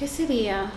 [0.01, 0.73] ¿Qué sería?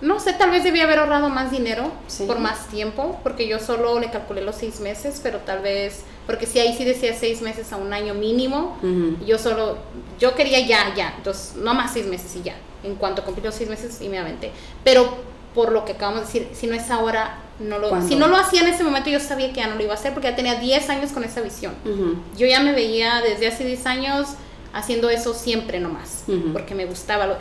[0.00, 2.24] No sé, tal vez debía haber ahorrado más dinero Sí.
[2.24, 6.46] por más tiempo, porque yo solo le calculé los seis meses, pero tal vez, porque
[6.46, 9.22] si ahí sí decía seis meses a un año mínimo, Ujú.
[9.26, 9.76] yo solo,
[10.18, 13.54] yo quería ya, ya, entonces no más seis meses y ya, en cuanto cumplí los
[13.56, 14.52] seis meses y me aventé.
[14.84, 15.14] Pero
[15.54, 18.08] por lo que acabamos de decir, si no es ahora, no lo, ¿Cuándo?
[18.08, 19.96] si no lo hacía en ese momento, yo sabía que ya no lo iba a
[19.96, 22.14] hacer porque ya tenía 10 años con esa visión Ujú.
[22.38, 24.28] yo ya me veía desde hace 10 años
[24.72, 26.52] haciendo eso siempre nomás, Ujú.
[26.52, 27.26] porque me gustaba.
[27.26, 27.36] Lo-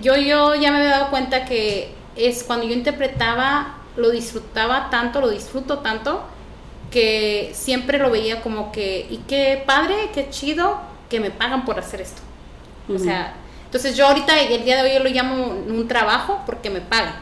[0.00, 5.20] yo, yo ya me había dado cuenta que es cuando yo interpretaba, lo disfrutaba tanto,
[5.20, 6.22] lo disfruto tanto,
[6.90, 10.78] que siempre lo veía como que, y qué padre, qué chido
[11.08, 12.22] que me pagan por hacer esto.
[12.92, 13.34] O sea,
[13.64, 17.14] entonces yo ahorita, el día de hoy, yo lo llamo un trabajo porque me pagan,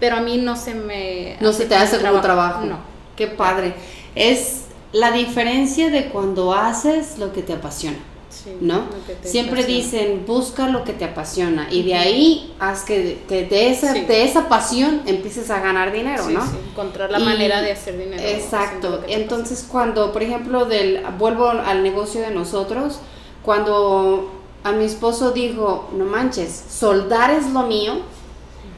[0.00, 1.36] pero a mí no se me...
[1.40, 2.64] No se te hace como trabajo.
[2.64, 2.78] No.
[3.16, 3.74] Qué padre.
[4.14, 7.98] Es la diferencia de cuando haces lo que te apasiona.
[8.30, 8.82] Sí, ¿no?
[9.22, 9.66] Siempre apasiona.
[9.66, 14.00] dicen, busca lo que te apasiona y de ahí haz que, que de, esa, Sí.
[14.02, 16.44] de esa pasión empieces a ganar dinero, Sí, ¿no?
[16.44, 18.22] sí, encontrar la Y- manera de hacer dinero.
[18.22, 19.02] Exacto.
[19.08, 23.00] Entonces, cuando, por ejemplo, del vuelvo al negocio de nosotros,
[23.42, 24.30] cuando
[24.62, 27.94] a mi esposo dijo, no manches, soldar es lo mío,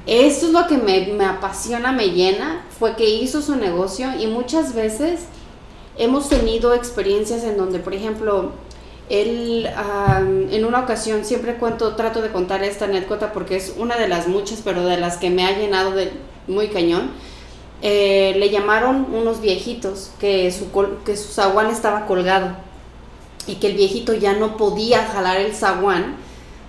[0.07, 4.27] esto es lo que me, me apasiona, me llena, fue que hizo su negocio y
[4.27, 5.23] muchas veces
[5.99, 8.53] hemos tenido experiencias en donde, por ejemplo,
[9.11, 9.69] él
[10.51, 14.29] en una ocasión, siempre cuento, trato de contar esta anécdota porque es una de las
[14.29, 16.13] muchas, pero de las que me ha llenado de
[16.47, 17.11] muy cañón.
[17.83, 20.71] Eh, le llamaron unos viejitos que su,
[21.05, 22.55] que su zaguán estaba colgado
[23.47, 26.17] y que el viejito ya no podía jalar el zaguán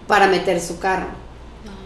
[0.08, 1.08] para meter su carro.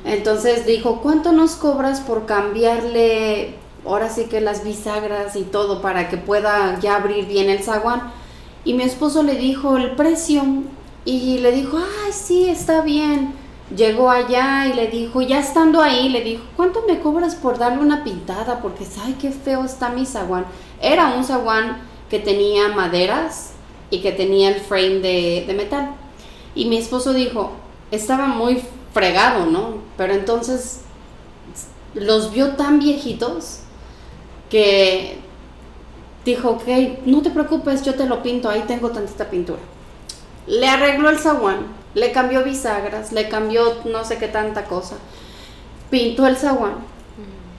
[0.06, 6.08] Entonces dijo, ¿cuánto nos cobras por cambiarle ahora sí que las bisagras y todo para
[6.08, 8.14] que pueda ya abrir bien el zaguán?
[8.66, 10.44] Y mi esposo le dijo el precio
[11.06, 13.34] y le dijo, ay, sí, está bien.
[13.76, 17.82] Llegó allá y le dijo, ya estando ahí, le dijo, ¿cuánto me cobras por darle
[17.82, 18.60] una pintada?
[18.62, 20.46] Porque, ay, qué feo está mi zaguán.
[20.82, 21.78] Era un zaguán
[22.10, 23.54] que tenía maderas
[23.92, 25.92] y que tenía el frame de, de metal.
[26.56, 27.52] Y mi esposo dijo,
[27.92, 28.62] estaba muy
[28.94, 29.76] fregado, ¿no?
[29.98, 30.82] Pero entonces
[31.94, 33.60] los vio tan viejitos
[34.50, 35.18] que
[36.26, 36.68] dijo, ok,
[37.06, 39.62] no te preocupes, yo te lo pinto, ahí tengo tantita pintura.
[40.48, 44.98] Le arregló el zaguán, le cambió bisagras, le cambió no sé qué tanta cosa,
[45.90, 46.76] pintó el zaguán,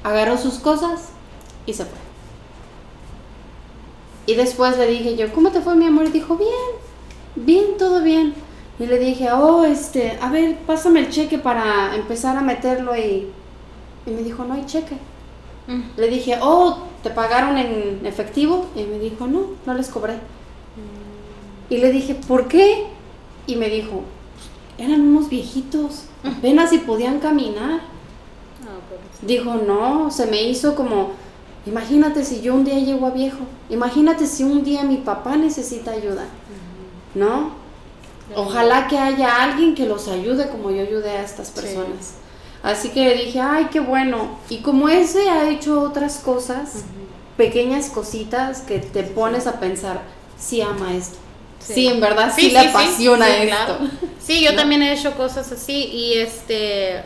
[0.02, 1.10] agarró sus cosas
[1.64, 1.98] y se fue.
[4.26, 6.06] Y después le dije yo, ¿cómo te fue mi amor?
[6.06, 6.50] Y dijo, bien,
[7.36, 8.34] bien, todo bien.
[8.78, 13.30] Y le dije, oh, este, a ver, pásame el cheque para empezar a meterlo y...
[14.04, 14.96] Y me dijo, no hay cheque.
[15.66, 15.82] Mm.
[15.96, 18.66] Le dije, oh, ¿te pagaron en efectivo?
[18.74, 20.14] Y me dijo, no, no les cobré.
[21.70, 22.86] Y le dije, ¿por qué?
[23.46, 24.02] y me dijo,
[24.78, 27.80] eran unos viejitos, apenas si podían caminar.
[28.62, 29.22] Ah.
[29.22, 31.12] Dijo, no, se me hizo como,
[31.64, 33.38] imagínate si yo un día llego a viejo,
[33.70, 36.24] imagínate si un día mi papá necesita ayuda,
[37.14, 37.52] ¿no?
[38.34, 42.14] Ojalá que haya alguien que los ayude como yo ayudé a estas personas.
[42.66, 44.38] Así que dije, ay, qué bueno.
[44.50, 46.82] Y como ese ha hecho otras cosas,
[47.36, 50.00] pequeñas cositas que te pones a pensar,
[50.38, 51.16] sí ama esto.
[51.60, 53.46] Sí, en verdad sí, le apasiona esto.
[53.78, 53.78] claro.
[54.20, 54.56] Sí, yo ¿No?
[54.58, 57.02] también he hecho cosas así y este,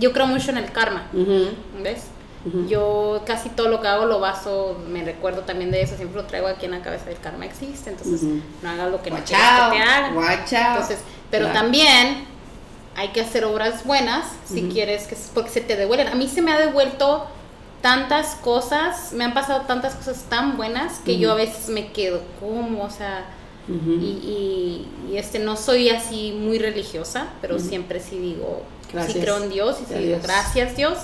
[0.00, 1.04] yo creo mucho en el karma,
[1.82, 2.02] ¿ves?
[2.68, 6.26] Yo casi todo lo que hago lo baso, me recuerdo también de eso, siempre lo
[6.26, 9.46] traigo aquí en la cabeza, el karma existe, entonces no hagas lo que no quieres
[9.46, 10.16] que te hagan.
[10.16, 10.98] Entonces,
[11.30, 11.60] pero Claro.
[11.60, 12.24] también
[12.96, 16.08] hay que hacer obras buenas si quieres que porque se te devuelven.
[16.08, 17.26] A mí se me ha devuelto
[17.80, 22.22] tantas cosas, me han pasado tantas cosas tan buenas que yo a veces me quedo
[22.38, 23.24] como, o sea,
[23.68, 28.62] y, y- y, este no soy así muy religiosa, pero siempre sí digo,
[28.92, 29.14] Gracias.
[29.14, 30.98] sí creo en Dios y sí digo gracias Dios.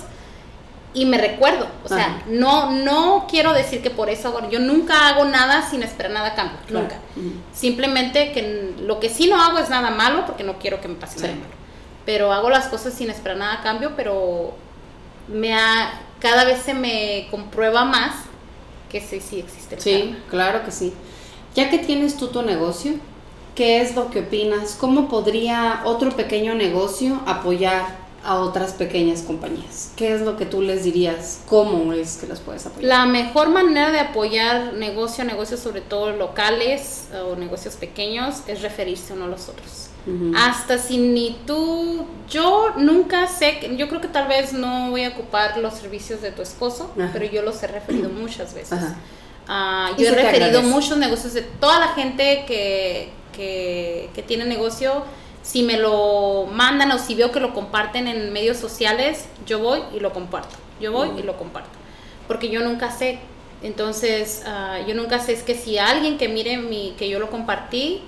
[0.95, 5.09] Y me recuerdo, o sea, no no quiero decir que por eso hago, yo nunca
[5.09, 6.85] hago nada sin esperar nada a cambio, Claro.
[6.87, 6.99] nunca.
[7.55, 10.95] Simplemente que lo que sí no hago es nada malo porque no quiero que me
[10.97, 11.47] pase nada malo.
[12.09, 14.55] Pero hago las cosas sin esperar nada a cambio, pero
[15.29, 18.15] me ha, cada vez se me comprueba más
[18.91, 20.17] que sí, sí existe el Sí, karma.
[20.31, 20.95] claro que sí.
[21.55, 22.95] Ya que tienes tú tu negocio,
[23.55, 24.75] ¿qué es lo que opinas?
[24.81, 27.85] ¿Cómo podría otro pequeño negocio apoyar
[28.25, 29.93] a otras pequeñas compañías?
[29.95, 31.41] ¿Qué es lo que tú les dirías?
[31.47, 32.89] ¿Cómo es que las puedes apoyar?
[32.89, 39.13] La mejor manera de apoyar negocio, negocios sobre todo locales o negocios pequeños, es referirse
[39.13, 39.88] uno a los otros.
[40.37, 45.11] Hasta si ni tú, yo nunca sé, yo creo que tal vez no voy a
[45.11, 47.11] ocupar los servicios de tu esposo, Ajá.
[47.13, 48.79] pero yo los he referido muchas veces.
[49.97, 55.05] Y yo he referido muchos negocios de toda la gente que, que, que tiene negocio.
[55.43, 59.81] Si me lo mandan o si veo que lo comparten en medios sociales, yo voy
[59.95, 60.57] y lo comparto.
[60.81, 61.71] Yo voy y lo comparto.
[62.27, 63.19] Porque yo nunca sé.
[63.63, 65.33] Entonces, ah, yo nunca sé.
[65.33, 68.03] Es que si alguien que mire mi, que yo lo compartí,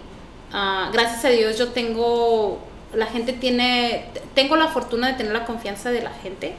[0.52, 2.58] ah, gracias a Dios yo tengo,
[2.94, 6.54] la gente tiene, tengo la fortuna de tener la confianza de la gente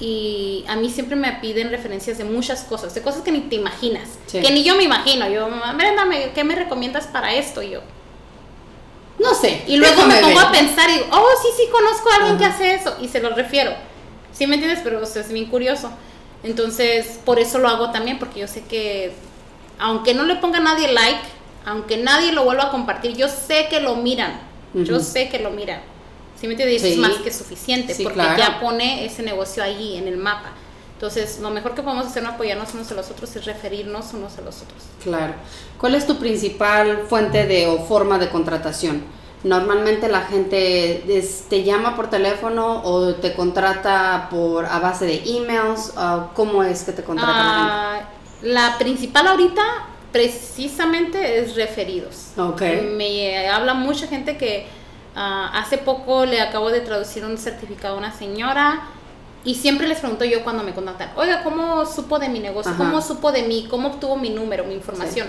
[0.00, 3.56] y a mí siempre me piden referencias de muchas cosas, de cosas que ni te
[3.56, 4.40] imaginas, Sí.
[4.40, 5.28] que ni yo me imagino.
[5.28, 7.62] Yo, Brenda, ¿me- ¿qué me recomiendas para esto?
[7.62, 7.80] Y yo.
[9.18, 9.62] No sé.
[9.68, 10.46] Y luego me pongo ver.
[10.46, 12.54] a pensar y digo, oh, sí, sí, conozco a alguien que Ajá.
[12.54, 13.72] hace eso y se lo refiero.
[14.32, 14.80] ¿Sí me entiendes?
[14.82, 15.90] Pero o sea, es bien curioso.
[16.42, 19.12] Entonces, por eso lo hago también, porque yo sé que,
[19.78, 21.20] aunque no le ponga nadie like,
[21.66, 24.40] aunque nadie lo vuelva a compartir, yo sé que lo miran.
[24.74, 25.80] Yo sé que lo miran.
[26.40, 26.82] ¿Sí me entiendes?
[26.82, 26.92] Sí.
[26.92, 28.36] es más que suficiente, Sí, porque claro.
[28.38, 30.50] ya pone ese negocio ahí en el mapa.
[30.94, 34.36] Entonces, lo mejor que podemos hacer no apoyarnos unos a los otros es referirnos unos
[34.38, 34.82] a los otros.
[35.02, 35.34] Claro.
[35.78, 39.04] ¿Cuál es tu principal fuente de o forma de contratación?
[39.44, 45.22] Normalmente la gente es- te llama por teléfono o te contrata por a base de
[45.26, 45.92] emails.
[45.96, 48.08] ah, ¿Cómo es que te contrata la Ah,
[48.42, 49.62] la principal ahorita
[50.14, 52.28] precisamente es referidos.
[52.96, 54.64] Me habla mucha gente que
[55.16, 58.84] ah, hace poco le acabo de traducir un certificado a una señora
[59.44, 62.70] y siempre les pregunto yo cuando me contactan, oiga, ¿cómo supo de mi negocio?
[62.70, 62.84] Ajá.
[62.84, 63.66] ¿Cómo supo de mí?
[63.68, 65.26] ¿Cómo obtuvo mi número, mi información?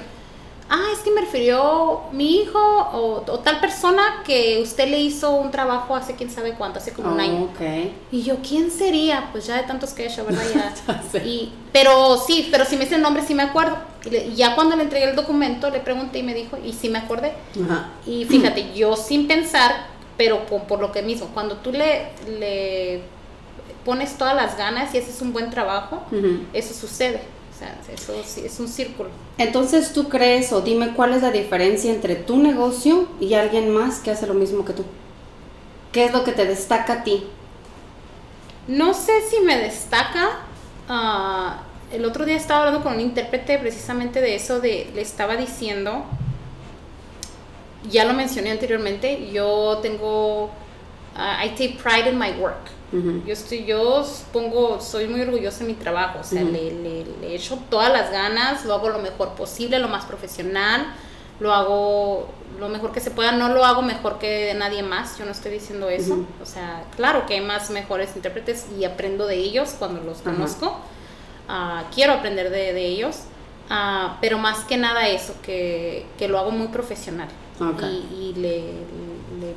[0.68, 5.30] Ah, es que me refirió mi hijo o, o tal persona que usted le hizo
[5.32, 7.44] un trabajo hace quién sabe cuánto, hace como un año.
[7.44, 7.92] ok.
[8.12, 9.30] Y yo, ¿quién sería?
[9.32, 10.44] Pues ya de tantos que he hecho, ¿verdad?
[10.88, 11.02] Ya.
[11.24, 13.78] Y, pero sí, pero si me dice el nombre, sí me acuerdo.
[14.06, 16.90] Y, le- ya cuando le entregué el documento, le pregunté y me dijo, y sí
[16.90, 17.34] me acordé.
[17.64, 17.90] Ajá.
[18.08, 19.72] Y fíjate, yo sin pensar,
[20.18, 22.08] pero por, por lo que mismo, cuando tú le,
[22.40, 23.02] le
[23.86, 26.02] pones todas las ganas y haces un buen trabajo,
[26.54, 27.22] eso sucede.
[27.56, 29.10] O sea, eso sí, es un círculo.
[29.38, 34.00] Entonces tú crees o dime cuál es la diferencia entre tu negocio y alguien más
[34.00, 34.84] que hace lo mismo que tú.
[35.94, 37.24] ¿Qué es lo que te destaca a ti?
[38.68, 40.40] No sé si me destaca.
[40.90, 45.38] ah, el otro día estaba hablando con un intérprete precisamente de eso, de le estaba
[45.38, 46.04] diciendo,
[47.90, 50.50] ya lo mencioné anteriormente, yo tengo,
[51.16, 52.70] ah, I take pride in my work.
[53.26, 57.36] Yo estoy, yo pongo, soy muy orgullosa de mi trabajo, o sea, le, le, le
[57.36, 60.86] echo todas las ganas, lo hago lo mejor posible, lo más profesional,
[61.40, 62.28] lo hago
[62.60, 65.52] lo mejor que se pueda, no lo hago mejor que nadie más, yo no estoy
[65.52, 70.02] diciendo eso, o sea, claro que hay más mejores intérpretes y aprendo de ellos cuando
[70.02, 70.80] los conozco,
[71.48, 73.18] Ah, quiero aprender de, de ellos,
[73.70, 77.28] Ah, pero más que nada eso, que, que lo hago muy profesional.
[77.88, 78.58] Y, y le,
[79.42, 79.56] le-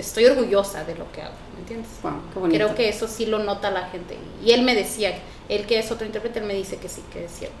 [0.00, 1.88] estoy orgullosa de lo que hago, ¿me entiendes?
[2.02, 2.56] Wow, qué bonito.
[2.64, 4.16] Creo que eso sí lo nota la gente.
[4.44, 5.16] Y él me decía,
[5.48, 7.56] él que es otro intérprete, él me dice que sí, que es cierto.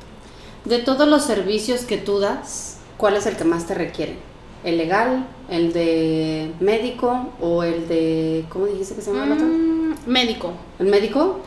[0.64, 4.16] De todos los servicios que tú das, ¿cuál es el que más te requiere?
[4.64, 8.44] ¿El legal, el de médico o el de...
[8.48, 9.46] ¿Cómo dijiste que se llama el otro?
[9.46, 10.52] Mm, médico.
[10.80, 11.40] ¿El médico?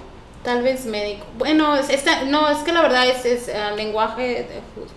[0.44, 1.26] Tal vez médico.
[1.38, 4.48] Bueno, es, esta- no, es que la verdad es, es, eh, lenguaje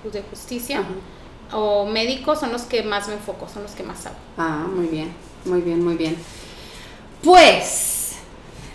[0.05, 1.57] de, de justicia Ajá.
[1.59, 4.15] o médico son los que más me enfoco, son los que más hago.
[4.39, 5.13] Ah, muy bien,
[5.45, 6.17] muy bien, muy bien.
[7.23, 8.15] Pues,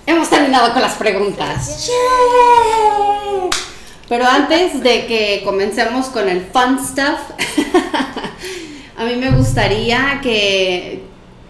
[0.05, 1.89] hemos terminado con las preguntas.
[4.07, 7.19] Pero antes de que comencemos con el fun stuff,
[8.97, 11.01] a mí me gustaría que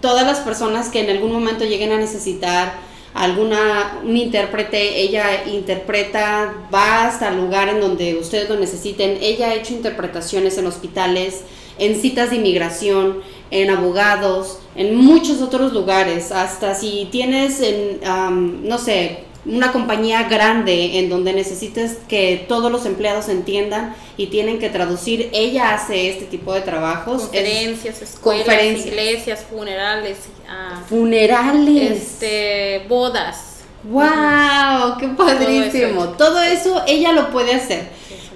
[0.02, 2.74] todas las personas que en algún momento lleguen a necesitar
[3.14, 9.20] alguna un intérprete, ella interpreta, va hasta el lugar en donde ustedes lo necesiten.
[9.22, 11.42] Ella ha hecho interpretaciones en hospitales,
[11.78, 13.22] en citas de inmigración,
[13.52, 16.32] en abogados, en muchos otros lugares.
[16.32, 22.70] Hasta si tienes, en, am, no sé, una compañía grande en donde necesites que todos
[22.70, 27.22] los empleados entiendan y tienen que traducir, ella hace este tipo de trabajos.
[27.22, 28.88] Es- Conferencias, escuelas, conferencias.
[28.88, 30.18] iglesias, funerales,
[30.50, 31.92] ah, funerales.
[31.92, 33.54] este, bodas.
[33.84, 34.98] ¡Wow!
[35.00, 36.10] ¡Qué padrísimo!
[36.18, 37.88] Todo eso ella lo puede hacer.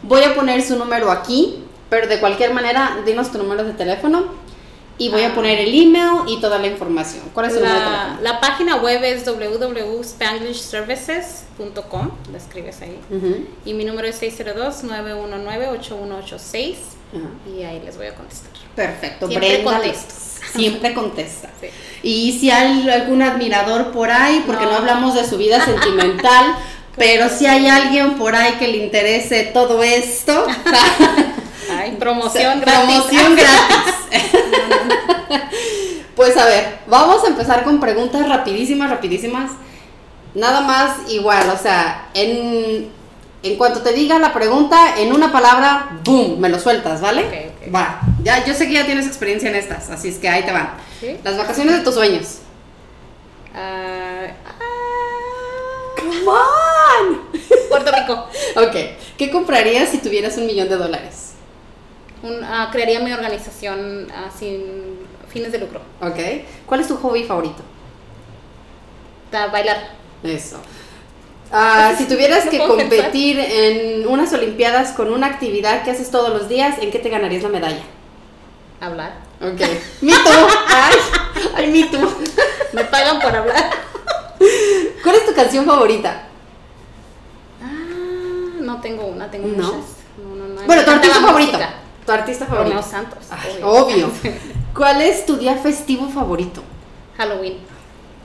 [0.03, 1.59] Voy a poner su número aquí,
[1.89, 4.26] pero de cualquier manera, dinos tu número de teléfono
[5.02, 5.36] y voy a Ah.
[5.36, 7.24] poner el email y toda la información.
[7.34, 12.99] ¿Cuál es de La, la página web es www.spanglishservices.com, lo escribes ahí.
[13.66, 16.76] Y mi número es 602-919-8186
[17.14, 17.30] Ajá.
[17.58, 18.52] y ahí les voy a contestar.
[18.76, 20.14] Perfecto, Siempre contesto.
[20.54, 21.49] siempre contesta.
[21.60, 21.68] Sí.
[22.04, 24.78] Y si hay algún admirador por ahí, porque no, No.
[24.78, 26.56] hablamos de su vida sentimental,
[26.95, 30.45] pero si hay alguien por ahí que le interese todo esto,
[31.78, 32.84] Ay, promoción gratis.
[32.84, 33.95] promoción gratis.
[36.15, 39.51] pues a ver, vamos a empezar con preguntas rapidísimas, rapidísimas.
[40.34, 42.89] Nada más igual, o sea, en,
[43.43, 47.26] en cuanto te diga la pregunta, en una palabra, boom, me lo sueltas, ¿vale?
[47.26, 47.34] Ok,
[47.67, 47.76] ok.
[47.76, 50.51] Va, ya, yo sé que ya tienes experiencia en estas, así es que ahí te
[50.53, 50.69] van.
[51.01, 51.17] ¿Sí?
[51.24, 52.38] Las vacaciones de tus sueños.
[53.53, 54.28] Ah,
[55.97, 57.22] Come on.
[57.69, 58.28] Puerto Rico.
[58.55, 58.76] Ok,
[59.17, 61.31] ¿qué comprarías si tuvieras un millón de dólares?
[62.24, 65.82] Un- ah, crearía mi organización ah, sin fines de lucro.
[66.01, 66.17] Ok,
[66.65, 67.63] ¿cuál es tu hobby favorito?
[69.32, 69.78] Da- bailar.
[70.24, 70.57] Eso.
[71.51, 76.47] Ah, si tuvieras que competir en unas Olimpiadas con una actividad que haces todos los
[76.49, 77.82] días, ¿en qué te ganarías la medalla?
[78.80, 79.13] Hablar.
[79.41, 79.59] Ok.
[80.01, 80.47] Me too.
[80.69, 80.95] Ay,
[81.55, 82.09] ay, me too.
[82.74, 83.69] Me pagan por hablar.
[85.03, 86.24] ¿Cuál es tu canción favorita?
[87.61, 89.55] Ah, no tengo una, tengo ¿No?
[89.74, 89.89] muchas.
[90.17, 90.61] No, no, no.
[90.63, 91.51] Bueno, tu artista favorito.
[91.53, 91.74] música.
[92.06, 92.76] Tu artista favorito.
[92.76, 93.26] Romeo Santos.
[93.30, 94.08] Ay, obvio.
[94.08, 94.12] obvio.
[94.76, 96.64] ¿Cuál es tu día festivo favorito?
[97.18, 97.58] Halloween.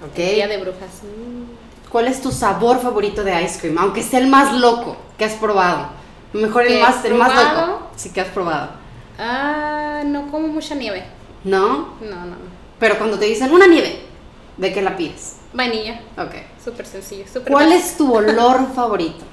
[0.08, 0.16] Ok.
[0.16, 1.02] Día de brujas.
[1.02, 1.88] Mm.
[1.90, 3.78] ¿Cuál es tu sabor favorito de ice cream?
[3.78, 5.88] Aunque sea el más loco que has probado.
[6.32, 7.88] Mejor el ¿Que más, el más loco.
[7.96, 8.70] Sí que has probado.
[9.18, 11.04] Ah, no como mucha nieve.
[11.44, 11.94] ¿No?
[12.00, 12.56] No, no, no.
[12.78, 14.00] Pero cuando te dicen una nieve,
[14.56, 15.36] ¿de qué la pides?
[15.52, 16.00] Vainilla.
[16.18, 16.34] Ok.
[16.62, 17.24] Súper sencillo.
[17.26, 17.86] Súper ¿Cuál básico.
[17.86, 19.24] es tu olor favorito?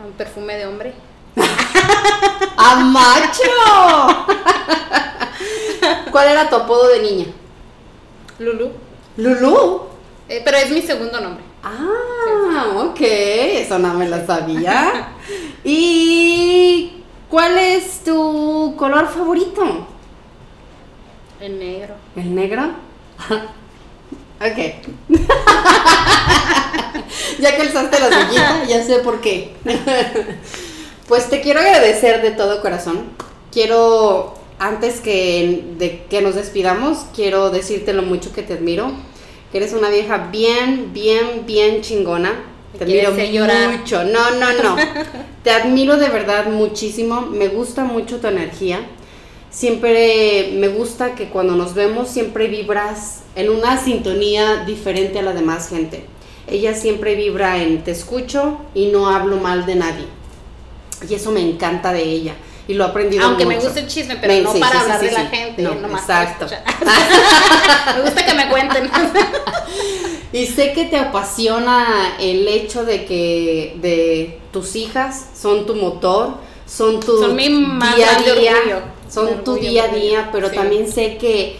[0.00, 0.94] Ah, un perfume de hombre.
[2.56, 3.42] ¡A macho!
[6.10, 7.26] ¿Cuál era tu apodo de niña?
[8.38, 8.70] Lulu.
[9.16, 9.82] Lulu.
[10.28, 11.44] Eh, pero es mi segundo nombre.
[11.62, 15.08] Ah, ok, eso no me lo sabía.
[15.64, 19.86] ¿Y cuál es tu color favorito?
[21.40, 21.94] El negro.
[22.16, 22.62] ¿El negro?
[24.40, 24.58] ok.
[27.38, 29.54] ya que alzaste la sillita, ya sé por qué.
[31.08, 33.04] Pues te quiero agradecer de todo corazón.
[33.52, 38.92] Quiero, antes que de que nos despidamos, quiero decirte lo mucho que te admiro.
[39.52, 42.32] Que eres una vieja bien, bien, bien chingona.
[42.76, 44.04] Te admiro mucho.
[44.04, 44.76] No, no, no.
[45.44, 47.22] te admiro de verdad muchísimo.
[47.22, 48.80] Me gusta mucho tu energía.
[49.50, 55.32] Siempre me gusta que cuando nos vemos siempre vibras en una sintonía diferente a la
[55.32, 56.04] demás gente.
[56.48, 60.04] Ella siempre vibra en te escucho y no hablo mal de nadie.
[61.08, 62.34] Y eso me encanta de ella.
[62.68, 64.78] Y lo he aprendido Aunque me gusta el chisme, pero Me- no sí, para sí,
[64.82, 65.62] hablar sí, de la gente.
[65.62, 66.46] No, nomás exacto.
[67.96, 68.90] me gusta que me cuenten.
[70.32, 76.34] Y sé que te apasiona el hecho de que de tus hijas son tu motor,
[76.66, 78.82] son tu Son mi día a día, orgullo.
[79.08, 81.56] son tu día a día, pero también sé que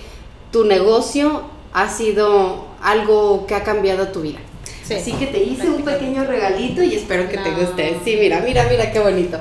[0.50, 4.40] tu negocio ha sido algo que ha cambiado tu vida.
[4.86, 4.94] Sí.
[4.94, 7.58] Así que te hice un pequeño regalito y espero que te No.
[7.58, 7.98] guste.
[8.04, 9.38] Sí, mira, mira, mira qué bonito.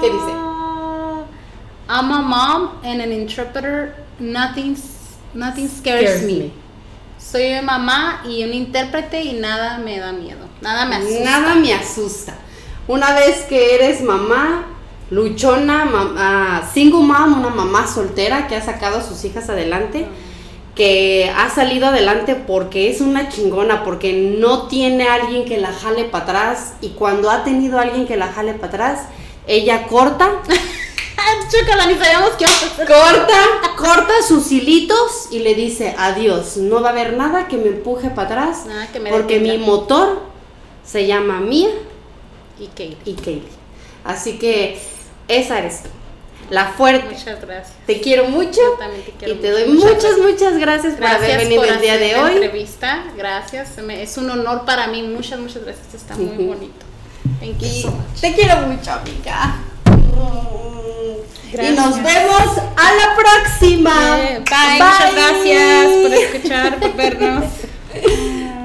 [0.00, 0.32] ¿Qué dice?
[0.32, 1.22] Ah,
[1.88, 3.94] I'm a mom and an interpreter.
[4.18, 4.76] Nothing,
[5.34, 6.50] nothing scares, me.
[7.18, 10.46] Soy mamá y un intérprete y nada me da miedo.
[10.60, 11.24] Nada me asusta.
[11.24, 12.34] Nada me asusta.
[12.86, 14.66] Una vez que eres mamá,
[15.10, 20.06] luchona, mamá, single mom, una mamá soltera que ha sacado a sus hijas adelante,
[20.78, 26.04] que ha salido adelante porque es una chingona, porque no tiene alguien que la jale
[26.04, 29.00] para atrás y cuando ha tenido alguien que la jale para atrás,
[29.48, 30.40] ella corta.
[31.50, 32.44] Chócala, ni sabíamos qué
[32.86, 33.38] corta,
[33.76, 36.56] corta sus hilitos y le dice adiós.
[36.58, 39.58] No va a haber nada que me empuje para atrás Nada que me porque mi
[39.58, 40.20] motor
[40.84, 41.70] se llama Mía
[42.60, 42.98] Y Kate.
[43.04, 43.42] y Kaylee.
[44.04, 44.78] Así que
[45.26, 45.88] esa eres tú,
[46.50, 47.14] la fuerte.
[47.14, 47.76] Muchas gracias.
[47.86, 49.58] Te quiero mucho Yo también te quiero y te mucho.
[49.60, 50.18] doy Muchas muchas, gracias.
[50.18, 52.32] muchas gracias, por haber Gracias venido por el día de hoy.
[52.32, 53.04] entrevista.
[53.16, 53.78] Gracias.
[53.78, 55.02] Es un honor para mí.
[55.02, 55.94] Muchas, muchas gracias.
[55.94, 56.86] Está muy bonito.
[57.40, 58.20] Thank you Y so much.
[58.20, 59.56] te quiero mucho, amiga.
[61.52, 64.18] Y nos vemos a la próxima.
[64.20, 64.78] Eh, Bye.
[64.84, 67.44] Muchas gracias por escuchar, por vernos.